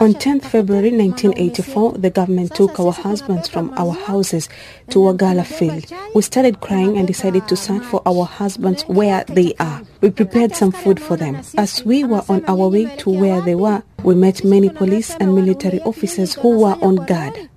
[0.00, 4.48] On 10th February 1984, the government took our husbands from our houses
[4.88, 5.92] to Wagala field.
[6.14, 9.82] We started crying and decided to search for our husbands where they are.
[10.00, 11.42] We prepared some food for them.
[11.58, 15.34] As we were on our way to where they were, we met many police and
[15.34, 17.50] military officers who were on guard.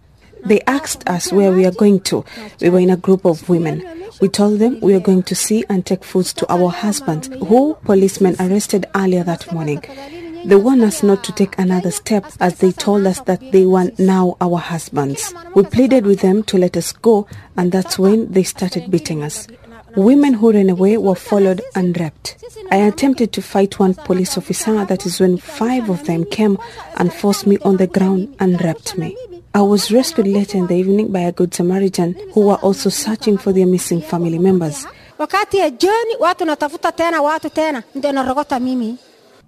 [0.44, 2.26] They asked us where we are going to.
[2.60, 3.82] We were in a group of women.
[4.20, 7.76] We told them we are going to see and take food to our husbands, who
[7.86, 9.82] policemen arrested earlier that morning.
[10.46, 13.92] They warned us not to take another step as they told us that they were
[13.98, 15.34] now our husbands.
[15.56, 17.28] We pleaded with them to let us go
[17.58, 19.48] and that's when they started beating us.
[19.96, 22.38] Women who ran away were followed and raped.
[22.70, 26.58] I attempted to fight one police officer, that is when five of them came
[26.98, 29.18] and forced me on the ground and raped me.
[29.54, 33.38] I was rescued later in the evening by a good Samaritan who were also searching
[33.38, 34.86] for their missing family members.
[35.18, 35.58] Wakati
[36.20, 37.84] watu natafuta tena watu tena,
[38.60, 38.98] mimi.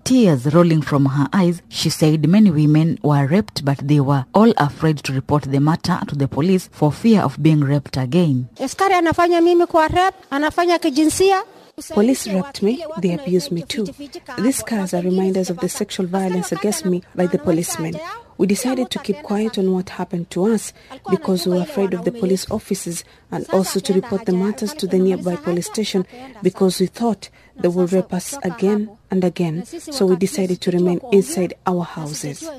[0.04, 4.54] Tears rolling from her eyes, she said many women were raped, but they were all
[4.58, 8.48] afraid to report the matter to the police for fear of being raped again.
[8.60, 11.44] Askari anafanya mimi kwa rap, anafanya kijinsia.
[11.94, 13.86] Police raped me, they abused me too.
[14.40, 18.00] These scars are reminders of the sexual violence against me by the policemen.
[18.40, 20.72] We decided to keep quiet on what happened to us
[21.10, 24.88] because we were afraid of the police officers and also to report the matters to
[24.88, 26.06] the nearby police station
[26.42, 29.66] because we thought they would rape us again and again.
[29.66, 32.50] So we decided to remain inside our houses.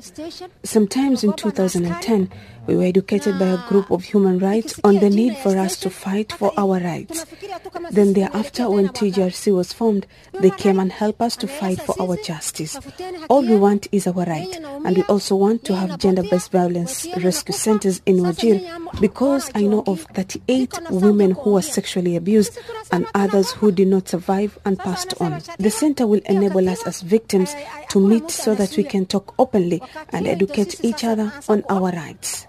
[0.63, 2.31] Sometimes in 2010,
[2.67, 5.89] we were educated by a group of human rights on the need for us to
[5.89, 7.25] fight for our rights.
[7.91, 10.05] Then thereafter, when TJRC was formed,
[10.39, 12.77] they came and helped us to fight for our justice.
[13.27, 17.53] All we want is our right, and we also want to have gender-based violence rescue
[17.53, 18.61] centers in Wajir
[19.01, 22.59] because I know of 38 women who were sexually abused
[22.91, 25.41] and others who did not survive and passed on.
[25.59, 27.55] The center will enable us as victims
[27.89, 32.45] to meet so that we can talk openly and educate each other on our rights.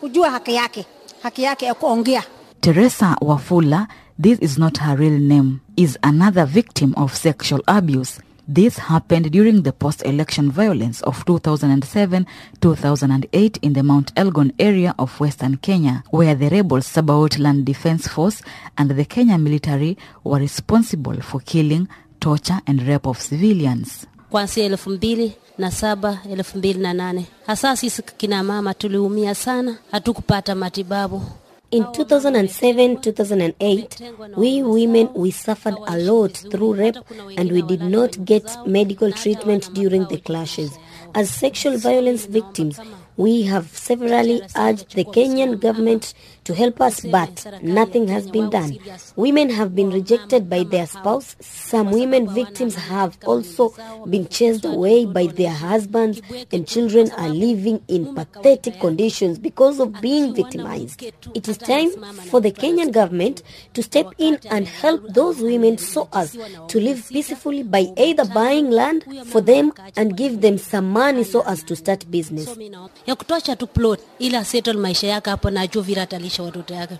[0.00, 0.86] Kujua haki yake,
[1.22, 2.22] haki yake ya kuongea.
[2.60, 3.86] Teresa Wafula,
[4.18, 8.20] this is not her real name, is another victim of sexual abuse.
[8.50, 15.58] This happened during the post-election violence of 2007-2008 in the Mount Elgon area of western
[15.58, 18.40] Kenya, where the rebels Sabaot Land Defense Force
[18.78, 21.88] and the Kenya military were responsible for killing,
[22.20, 24.06] torture and rape of civilians.
[24.30, 29.78] Kuanzia elfu mbili na saba elfu mbili na nane hasa sisi kina mama tuliumia sana,
[29.90, 31.22] hatukupata matibabu.
[31.70, 34.00] In 2007 2008,
[34.38, 36.96] we women we suffered a lot through rape
[37.36, 40.78] and we did not get medical treatment during the clashes.
[41.14, 42.80] As sexual violence victims,
[43.18, 46.14] We have severally urged the Kenyan government
[46.48, 48.78] to help us, but nothing has been done.
[49.16, 51.36] Women have been rejected by their spouse.
[51.40, 53.74] Some women victims have also
[54.08, 60.00] been chased away by their husbands, and children are living in pathetic conditions because of
[60.00, 61.02] being victimized.
[61.34, 61.90] It is time
[62.30, 63.42] for the Kenyan government
[63.74, 66.32] to step in and help those women so as
[66.68, 71.42] to live peacefully by either buying land for them and give them some money so
[71.42, 72.48] as to start business.
[73.06, 76.94] ya kutosha tu plot ili asettle maisha yake hapo na ajue vile atalisha watoto yake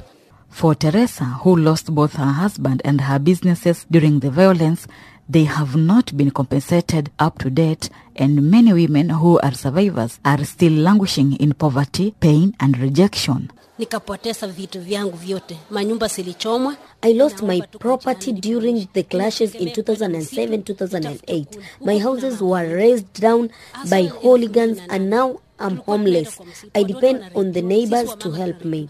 [0.51, 4.89] For Teresa, who lost both her husband and her businesses during the violence,
[5.33, 10.45] they have not been compensated up to date, and many women who are survivors are
[10.47, 13.49] still languishing in poverty, pain, and rejection.
[13.79, 15.57] nikapoteza vitu vyangu vyote.
[15.71, 16.77] Manyumba zilichomwa.
[17.03, 21.47] I lost my property during the clashes in 2007-2008.
[21.85, 23.51] My houses were razed down
[23.91, 26.39] by hooligans and now I'm homeless.
[26.75, 28.89] I depend on the neighbors to help me.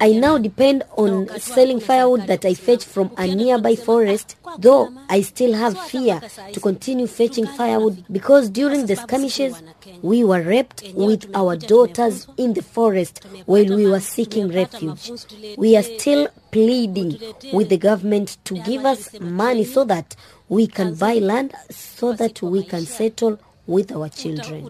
[0.00, 5.22] I now depend on selling firewood that I fetch from a nearby forest, though I
[5.22, 6.20] still have fear
[6.52, 9.60] to continue fetching firewood because during the skirmishes
[10.02, 15.10] we were raped with our daughters in the forest while we were seeking refuge.
[15.56, 17.18] We are still pleading
[17.52, 20.16] with the government to give us money so that
[20.48, 23.38] we can buy land so that we can settle
[23.68, 24.64] with our children.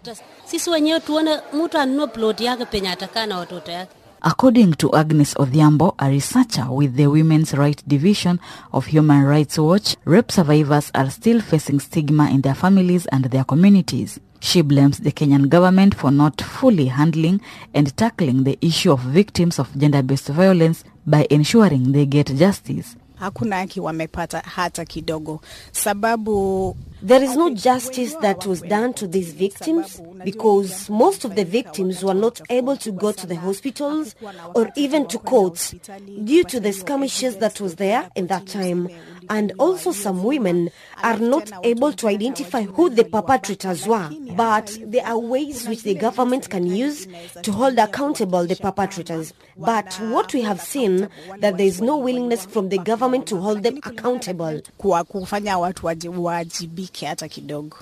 [0.44, 1.30] sisi wenyewe tuone
[1.64, 6.66] mtu anunue plot yake penye atakaa na watoto yake According to Agnes Odhiambo, a researcher
[6.70, 8.38] with the Women's Rights Division
[8.72, 13.44] of Human Rights Watch, rape survivors are still facing stigma in their families and their
[13.44, 14.18] communities.
[14.40, 17.40] She blames the Kenyan government for not fully handling
[17.74, 22.96] and tackling the issue of victims of gender-based violence by ensuring they get justice.
[23.20, 25.40] Hakuna haki wamepata hata kidogo,
[25.72, 31.44] sababu There is no justice that was done to these victims because most of the
[31.44, 34.16] victims were not able to go to the hospitals
[34.56, 35.76] or even to courts
[36.24, 38.88] due to the skirmishes that was there in that time.
[39.30, 40.70] And also some women
[41.04, 44.10] are not able to identify who the perpetrators were.
[44.36, 47.06] But there are ways which the government can use
[47.42, 49.32] to hold accountable the perpetrators.
[49.56, 51.08] But what we have seen
[51.38, 54.62] that there is no willingness from the government to hold them accountable.
[54.76, 55.86] kwa kufanya watu
[56.18, 57.76] waajibike hata kidogo.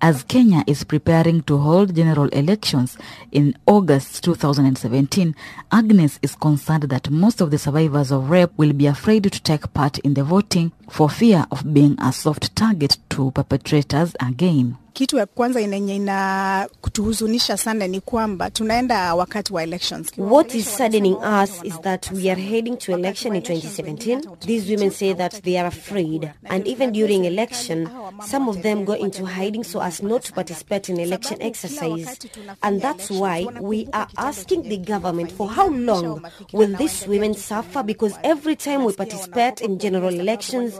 [0.00, 2.98] As Kenya is preparing to hold general elections
[3.30, 5.32] in August 2017,
[5.70, 9.66] Agnes is concerned that most of the survivors of rape will be afraid to take
[9.72, 14.76] part in the voting for fear of being a soft target to perpetrators again.
[14.94, 20.08] Kitu ya kwanza yenye ina kutuhuzunisha sana ni kwamba tunaenda wakati wa elections.
[20.18, 24.36] What is saddening us is that we are heading to election in 2017.
[24.40, 27.88] These women say that they are afraid, and even during election,
[28.30, 32.18] some of them go into hiding so as not to participate in election exercise.
[32.62, 36.22] And that's why we are asking the government for how long
[36.52, 40.78] will these women suffer because every time we participate in general elections,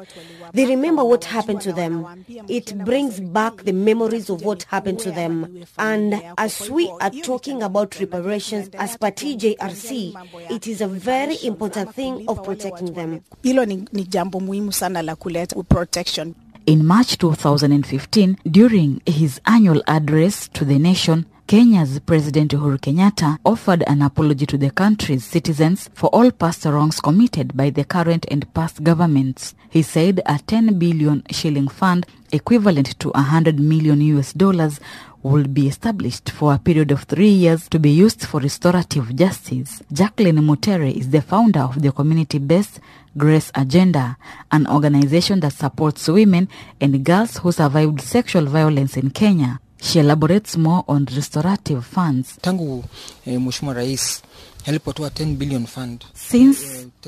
[0.53, 2.07] they remember what happened to them.
[2.49, 3.73] It brings back the
[4.05, 5.65] memories of what happened to them.
[5.79, 11.95] And as we are talking about reparations as per TJRC, it is a very important
[11.95, 13.21] thing of protecting them.
[13.43, 16.35] Hilo ni, ni jambo muhimu sana la kuleta protection.
[16.67, 23.85] In March 2015, during his annual address to the nation, Kenya's President Uhuru Kenyatta offered
[23.87, 28.53] an apology to the country's citizens for all past wrongs committed by the current and
[28.55, 29.55] past governments.
[29.69, 34.81] He said a 10 billion shilling fund equivalent to 100 million US dollars
[35.23, 39.83] will be established for a period of three years to be used for restorative justice.
[39.93, 42.81] Jacqueline Mutere is the founder of the community-based
[43.19, 44.17] Grace Agenda,
[44.51, 46.49] an organization that supports women
[46.81, 49.61] and girls who survived sexual violence in Kenya.
[49.85, 52.29] She elaborates more on restorative funds.
[52.41, 52.85] tangu
[53.27, 54.23] eh, mheshimiwa rais
[54.67, 56.59] alipotoa 10 billion fund Since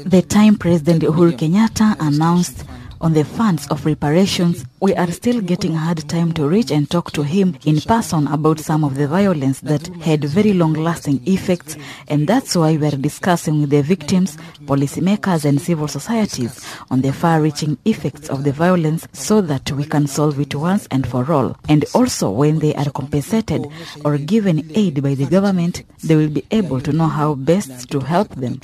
[0.09, 2.65] the time President Uhuru Kenyatta announced
[3.01, 7.11] on the funds of reparations, we are still getting hard time to reach and talk
[7.13, 11.77] to him in person about some of the violence that had very long lasting effects
[12.09, 17.13] and that's why we are discussing with the victims, policymakers and civil societies on the
[17.13, 21.31] far reaching effects of the violence so that we can solve it once and for
[21.33, 21.57] all.
[21.69, 23.67] And also when they are compensated
[24.05, 28.01] or given aid by the government, they will be able to know how best to
[28.01, 28.61] help them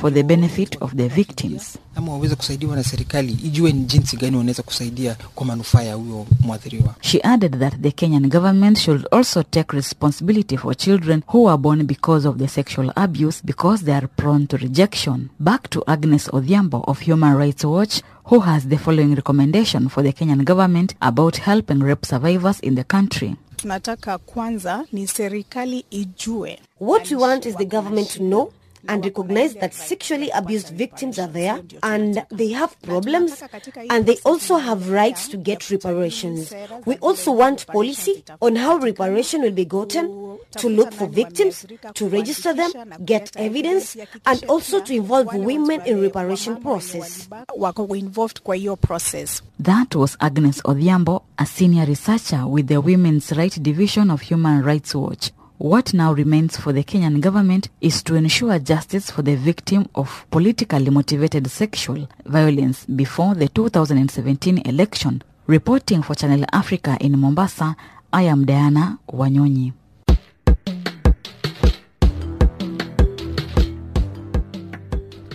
[0.00, 1.78] for the benefit of the victims.
[1.96, 6.26] Ama waweze kusaidiwa na serikali ijue ni jinsi gani wanaweza kusaidia kwa manufaa ya huyo
[6.40, 11.58] mwathiriwa She added that the Kenyan government should also take responsibility for children who are
[11.58, 15.28] born because of the sexual abuse because they are prone to rejection.
[15.38, 20.12] Back to Agnes Odhiambo of Human Rights Watch, who has the following recommendation for the
[20.12, 23.36] Kenyan government about helping rape survivors in the country.
[23.56, 26.58] Tunataka kwanza ni serikali ijue.
[26.80, 28.52] What we want is the government to know
[28.88, 33.42] and recognize that sexually abused victims are there and they have problems
[33.90, 36.52] and they also have rights to get reparations.
[36.84, 42.08] We also want policy on how reparation will be gotten, to look for victims, to
[42.08, 42.70] register them,
[43.04, 47.28] get evidence and also to involve women in reparation process.
[47.56, 49.42] Wako involved kwa hiyo process.
[49.62, 54.94] That was Agnes Odhiambo, a senior researcher with the Women's Rights Division of Human Rights
[54.94, 55.30] Watch.
[55.58, 60.26] What now remains for the Kenyan government is to ensure justice for the victim of
[60.30, 65.22] politically motivated sexual violence before the 2017 election.
[65.46, 67.74] Reporting for Channel Africa in Mombasa,
[68.12, 69.72] I am Diana Wanyonyi.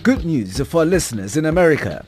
[0.04, 2.06] Good news for listeners in America.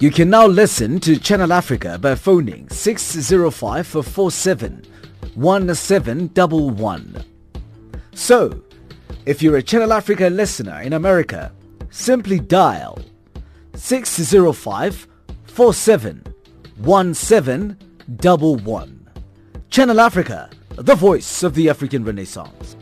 [0.00, 4.84] You can now listen to Channel Africa by phoning 605 47
[5.36, 7.33] 1711.
[8.14, 8.62] So,
[9.26, 11.50] if you're a Channel Africa listener in America,
[11.90, 13.00] simply dial
[13.74, 15.08] 605
[15.44, 16.22] 47
[16.76, 19.10] 1711.
[19.68, 22.76] Channel Africa, the voice of the African Renaissance.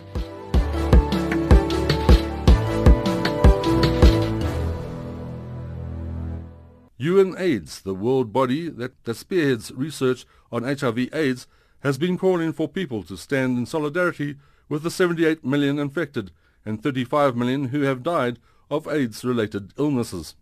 [7.00, 11.46] UNAIDS, the world body that, that spearheads research on HIV AIDS,
[11.80, 14.36] has been calling for people to stand in solidarity
[14.72, 16.30] with the 78 million infected
[16.64, 18.38] and 35 million who have died
[18.70, 20.34] of AIDS-related illnesses.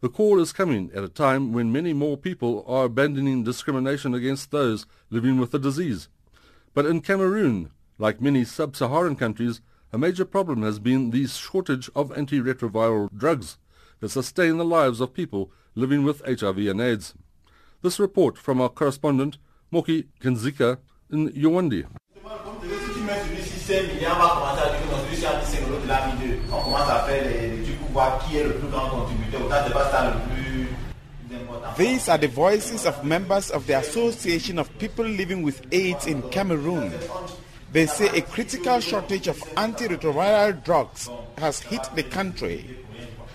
[0.00, 4.50] The call is coming at a time when many more people are abandoning discrimination against
[4.50, 6.08] those living with the disease.
[6.72, 9.60] But in Cameroon, like many sub-Saharan countries,
[9.92, 13.58] a major problem has been the shortage of antiretroviral drugs
[13.98, 17.12] that sustain the lives of people living with HIV and AIDS.
[17.82, 19.36] This report from our correspondent,
[19.70, 20.78] Moki Kindzeka,
[21.10, 21.84] in Yaoundé.
[31.76, 36.22] These are the voices of members of the Association of People Living with AIDS in
[36.30, 36.92] Cameroon.
[37.72, 41.08] They say a critical shortage of antiretroviral drugs
[41.38, 42.76] has hit the country.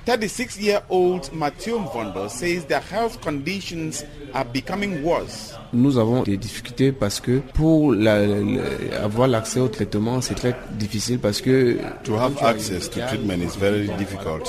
[0.06, 5.56] 36-year-old Mathieu Mvondo says their health conditions are becoming worse.
[5.76, 10.56] Nous avons des difficultés parce que pour la, la, avoir l'accès au traitement, c'est très
[10.80, 14.48] difficile parce que to have access to treatment is very difficult.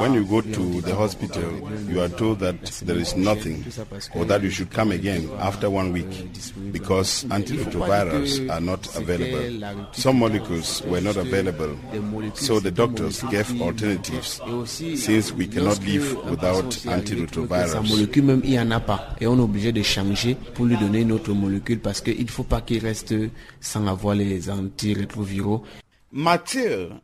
[0.00, 1.42] When you go to the hospital,
[1.90, 2.54] you are told that
[2.86, 3.64] there is nothing
[4.14, 6.08] or that you should come again after one week
[6.72, 9.86] because antiretrovirals are not available.
[9.92, 11.76] Some molecules were not available,
[12.34, 14.40] so the doctors gave alternatives
[14.96, 17.74] since we cannot live without antiretrovirals.
[19.20, 22.60] et on est obligé de changer pour lui donner molécule parce qu'il ne faut pas
[22.60, 23.14] qu'il reste
[23.60, 25.62] sans avoir les antirétroviraux.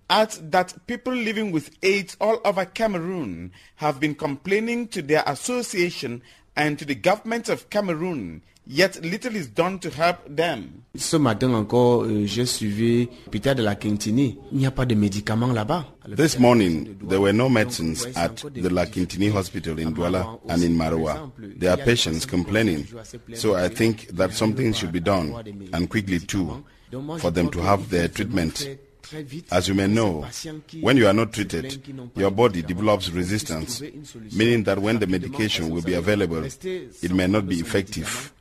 [0.09, 6.23] Adds that people living with AIDS all over Cameroon have been complaining to their association
[6.57, 10.83] and to the government of Cameroon, yet little is done to help them.
[10.97, 14.39] Ce matin encore, euh, j'ai suivi l'hôpital de Laquintinie.
[14.53, 15.87] Il n'y a pas de médicaments là-bas.
[16.17, 21.31] This morning, there were no medicines at the Laquintinie Hospital in Douala and in Maroua.
[21.59, 22.87] There are patients complaining.
[23.35, 25.33] So I think that something should be done,
[25.73, 26.63] and quickly too,
[27.19, 28.69] for them to have their treatment.
[29.51, 30.27] As you may know,
[30.81, 31.83] when you are not treated,
[32.17, 33.83] your body develops resistance,
[34.35, 38.33] meaning that when the medication will be available, it may not be effective.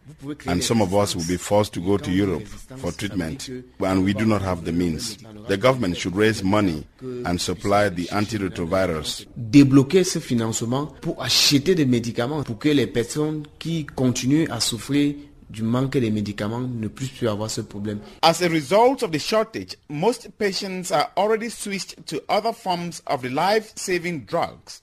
[0.47, 2.45] And some of us will be forced to go to Europe
[2.77, 3.49] for treatment,
[3.79, 5.17] and we do not have the means.
[5.47, 6.85] The government should raise money
[7.25, 9.25] and supply the antiretrovirals.
[9.37, 15.15] Débloquer ce financement pour acheter des médicaments pour que les personnes qui continuent à souffrir
[15.49, 17.99] du manque de médicaments ne puissent plus avoir ce problème.
[18.21, 23.21] As a result of the shortage, most patients are already switched to other forms of
[23.21, 24.81] the life-saving drugs.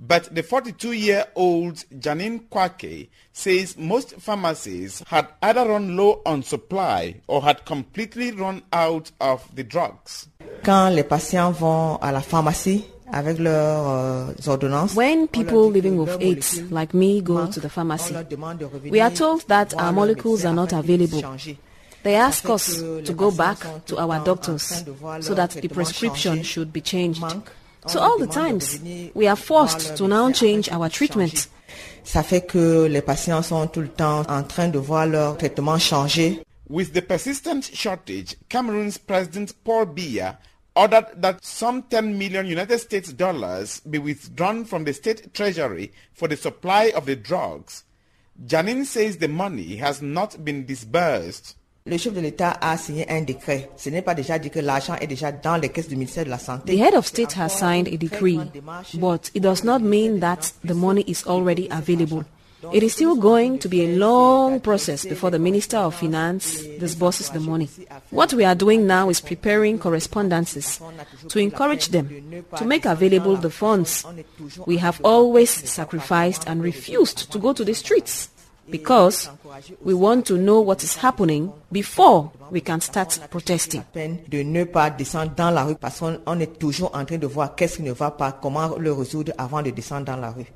[0.00, 7.42] But the 42-year-old Janine Kwake says most pharmacies had either run low on supply or
[7.42, 10.26] had completely run out of the drugs.
[10.64, 16.62] Quand les patients vont à la pharmacie avec leurs euh, When people living with AIDS,
[16.70, 18.14] like me, go to the pharmacy,
[18.90, 21.22] we are told that our molecules are not available.
[22.02, 24.84] They ask us to go back to our doctors
[25.20, 27.22] so that the prescription should be changed.
[27.86, 28.80] So all the times,
[29.14, 31.48] we are forced to now change our treatment.
[32.04, 35.78] ça fait que les patients sont tout le temps en train de voir leur traitement
[35.78, 36.42] changer.
[36.68, 40.38] With the persistent shortage, Cameroon's President Paul Biya
[40.76, 46.28] ordered that some 10 million United States dollars be withdrawn from the state treasury for
[46.28, 47.84] the supply of the drugs.
[48.46, 51.56] Janine says the money has not been disbursed.
[51.86, 53.70] Le chef de l'État a signé un décret.
[53.78, 56.30] Ce n'est pas déjà dit que l'argent est déjà dans les caisses du ministère de
[56.30, 56.76] la Santé.
[56.76, 58.38] The head of state has signed a decree,
[58.94, 62.24] but it does not mean that the money is already available.
[62.70, 67.30] It is still going to be a long process before the Minister of Finance disburses
[67.30, 67.70] the money.
[68.10, 70.78] What we are doing now is preparing correspondences
[71.28, 74.04] to encourage them to make available the funds.
[74.66, 78.28] We have always sacrificed and refused to go to the streets
[78.70, 79.30] because
[79.82, 83.82] we want to know what is happening before we can start protesting.
[84.28, 87.54] De ne pas descendre dans la rue parce qu'on est toujours en train de voir
[87.54, 90.46] qu'est-ce qui ne va pas, comment le résoudre avant de descendre dans la rue.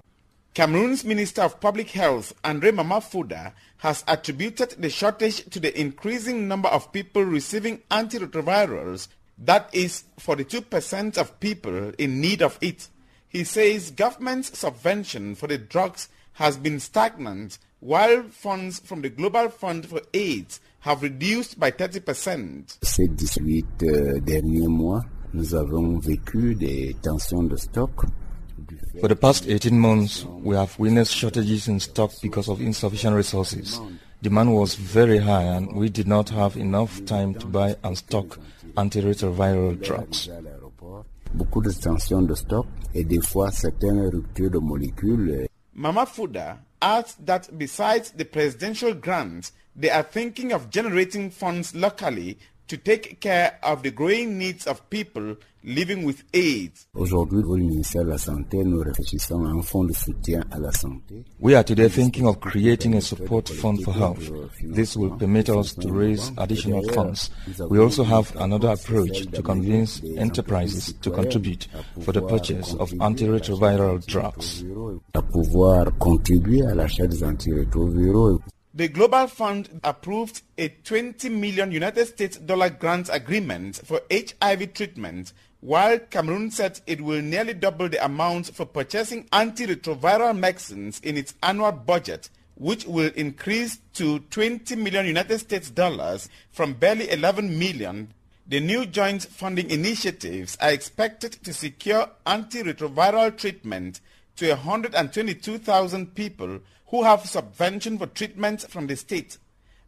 [0.54, 6.46] Cameroon's Minister of Public Health, Andre Mama Fouda, has attributed the shortage to the increasing
[6.46, 12.88] number of people receiving antiretrovirals, that is, 42% of people in need of it.
[13.28, 19.49] He says government's subvention for the drugs has been stagnant, while funds from the Global
[19.51, 22.78] Fund for AIDS have reduced by 30%.
[22.82, 25.03] Ces 18 euh, derniers mois,
[25.35, 28.07] nous avons vécu des tensions de stock
[29.01, 33.80] for the past 18 months, we have witnessed shortages in stock because of insufficient resources.
[34.22, 38.39] Demand was very high and we did not have enough time to buy and stock
[38.76, 40.30] antiretroviral drugs.
[41.35, 45.30] Beaucoup de tensions de stock et des fois certaines ruptures de molécules.
[45.30, 51.74] Euh, Mama Fouda adds that besides the presidential grants, they are thinking of generating funds
[51.74, 52.38] locally
[52.68, 56.86] to take care of the growing needs of people living with AIDS.
[56.94, 60.70] Aujourd'hui, au ministère de la Santé, nous réfléchissons à un fonds de soutien à la
[60.72, 61.24] santé.
[61.40, 64.30] We are today thinking of creating a support fund for health.
[64.62, 67.30] This will permit us to raise additional funds.
[67.70, 71.66] We also have another approach to convince enterprises to contribute
[72.02, 74.64] for the purchase of antiretroviral drugs.
[78.76, 85.32] The Global Fund approved a 20 million United States dollar grant agreement for HIV treatment,
[85.60, 91.34] while Cameroon said it will nearly double the amount for purchasing antiretroviral medicines in its
[91.40, 98.12] annual budget, which will increase to 20 million United States dollars from barely 11 million.
[98.48, 104.00] The new joint funding initiatives are expected to secure antiretroviral treatment
[104.34, 106.58] to 122,000 people
[106.89, 109.39] who have subvention for treatment from the state,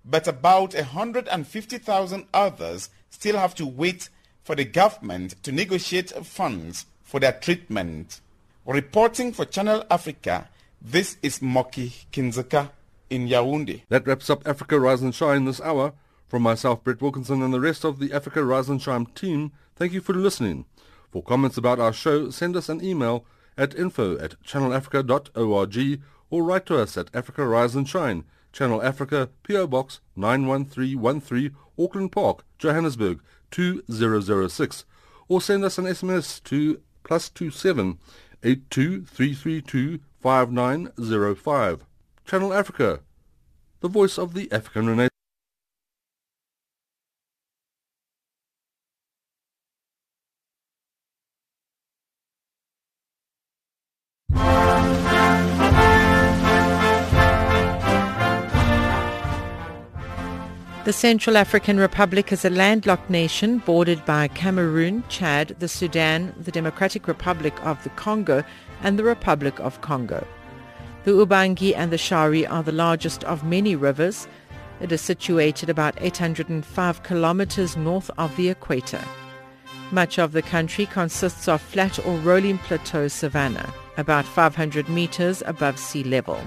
[0.04, 4.08] but about 150,000 others still have to wait
[4.42, 8.20] for the government to negotiate funds for their treatment.
[8.64, 10.48] Reporting for Channel Africa,
[10.80, 12.70] this is Moki Kindzeka
[13.10, 13.82] in Yaoundé.
[13.88, 15.92] That wraps up Africa Rise and Shine this hour.
[16.28, 19.92] From myself, Brett Wilkinson, and the rest of the Africa Rise and Shine team, thank
[19.92, 20.64] you for listening.
[21.12, 23.24] For comments about our show, send us an email
[23.56, 29.30] at info at channelafrica.org or write to us at Africa Rise and Shine, Channel Africa,
[29.46, 33.20] PO Box 91313, Auckland Park, Johannesburg
[33.50, 34.84] 2006,
[35.28, 37.98] or send us an SMS to plus two seven
[38.42, 41.84] eight two three three two five nine zero five.
[42.24, 43.00] Channel Africa,
[43.80, 45.15] the voice of the African Renaissance.
[60.86, 66.52] The Central African Republic is a landlocked nation bordered by Cameroon, Chad, the Sudan, the
[66.52, 68.44] Democratic Republic of the Congo,
[68.84, 70.24] and the Republic of Congo.
[71.02, 74.28] The Ubangi and the Shari are the largest of many rivers.
[74.80, 79.02] It is situated about 805 kilometers north of the equator.
[79.90, 85.80] Much of the country consists of flat or rolling plateau savanna, about 500 meters above
[85.80, 86.38] sea level.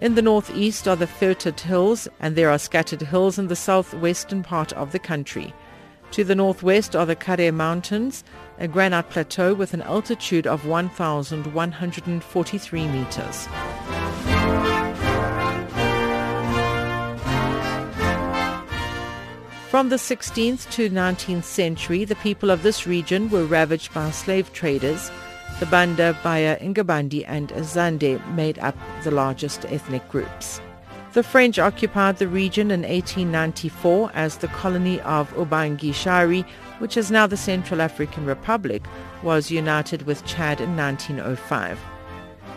[0.00, 4.42] In the northeast are the Fertit Hills, and there are scattered hills in the southwestern
[4.42, 5.52] part of the country.
[6.12, 8.24] To the northwest are the Karre Mountains,
[8.58, 13.46] a granite plateau with an altitude of 1,143 meters.
[19.68, 24.50] From the 16th to 19th century, the people of this region were ravaged by slave
[24.54, 25.10] traders
[25.58, 30.60] the Banda, Baya, Ngbandi and Azande made up the largest ethnic groups.
[31.12, 36.44] The French occupied the region in 1894 as the colony of Ubangi Shari,
[36.78, 38.84] which is now the Central African Republic,
[39.22, 41.78] was united with Chad in 1905.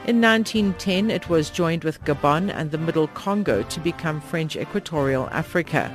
[0.06, 5.30] In 1910 it was joined with Gabon and the Middle Congo to become French Equatorial
[5.32, 5.92] Africa.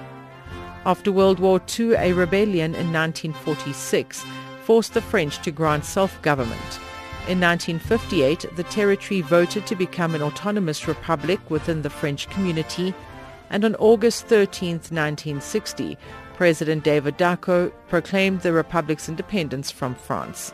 [0.85, 4.25] After World War II, a rebellion in 1946
[4.69, 6.79] forced the French to grant self-government.
[7.27, 12.93] In 1958, the territory voted to become an autonomous republic within the French community.
[13.49, 15.97] and on August 13, 1960,
[16.35, 20.53] President David Dacko proclaimed the republic's independence from France.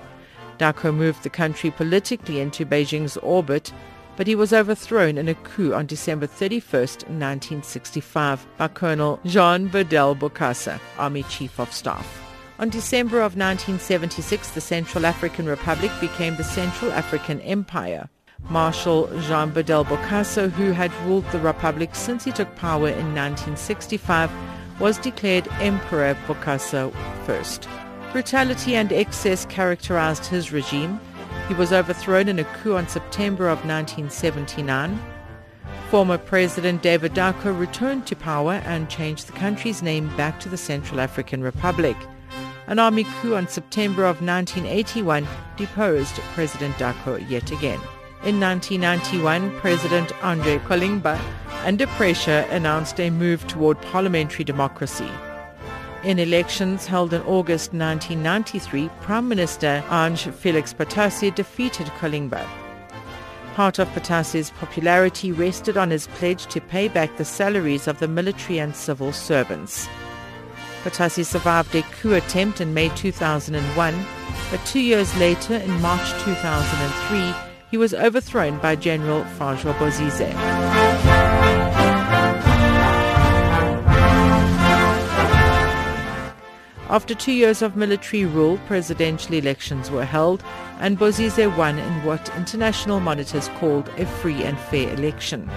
[0.58, 3.72] Dacko moved the country politically into Beijing's orbit,
[4.16, 10.16] but he was overthrown in a coup on December 31, 1965, by Colonel Jean Bedel
[10.16, 12.23] Bokassa, Army Chief of Staff.
[12.56, 18.08] On December of 1976, the Central African Republic became the Central African Empire.
[18.48, 24.30] Marshal Jean Bedel Bokassa, who had ruled the republic since he took power in 1965,
[24.78, 28.12] was declared Emperor Bokassa I.
[28.12, 31.00] Brutality and excess characterized his regime.
[31.48, 35.02] He was overthrown in a coup on September of 1979.
[35.90, 40.56] Former President David Dacko returned to power and changed the country's name back to the
[40.56, 41.96] Central African Republic.
[42.66, 47.80] An army coup on September of 1981 deposed President Dacko yet again.
[48.24, 51.20] In 1991, President Andre Kolingba,
[51.64, 55.10] under pressure, announced a move toward parliamentary democracy.
[56.04, 62.46] In elections held in August 1993, Prime Minister Ange Felix Patasse defeated Kolingba.
[63.54, 68.08] Part of Patasse's popularity rested on his pledge to pay back the salaries of the
[68.08, 69.86] military and civil servants.
[70.84, 74.06] Patasse survived a coup attempt in May 2001,
[74.50, 77.34] but two years later, in March 2003,
[77.70, 80.34] he was overthrown by General Francois Bozize.
[86.90, 90.44] After two years of military rule, presidential elections were held,
[90.80, 95.50] and Bozize won in what international monitors called a free and fair election.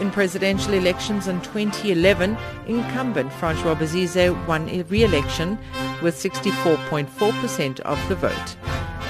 [0.00, 2.36] In presidential elections in 2011,
[2.66, 5.56] incumbent Francois Bozize won a re-election
[6.02, 8.56] with 64.4% of the vote.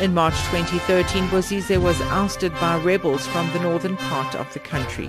[0.03, 5.09] In March 2013, Bozize was ousted by rebels from the northern part of the country.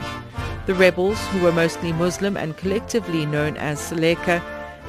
[0.66, 4.42] The rebels, who were mostly Muslim and collectively known as Seleka,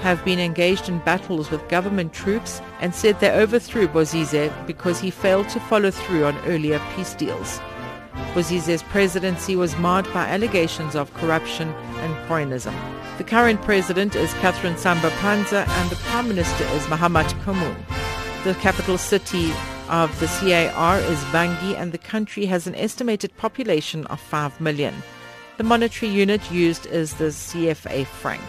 [0.03, 5.11] have been engaged in battles with government troops and said they overthrew Bozize because he
[5.11, 7.61] failed to follow through on earlier peace deals.
[8.35, 11.69] Bozize's presidency was marred by allegations of corruption
[12.01, 12.75] and cronyism.
[13.19, 17.77] The current president is Catherine Samba Panza and the prime minister is Mahamat Kamoun.
[18.45, 19.53] The capital city
[19.89, 24.95] of the CAR is Bangui and the country has an estimated population of 5 million.
[25.57, 28.43] The monetary unit used is the CFA franc.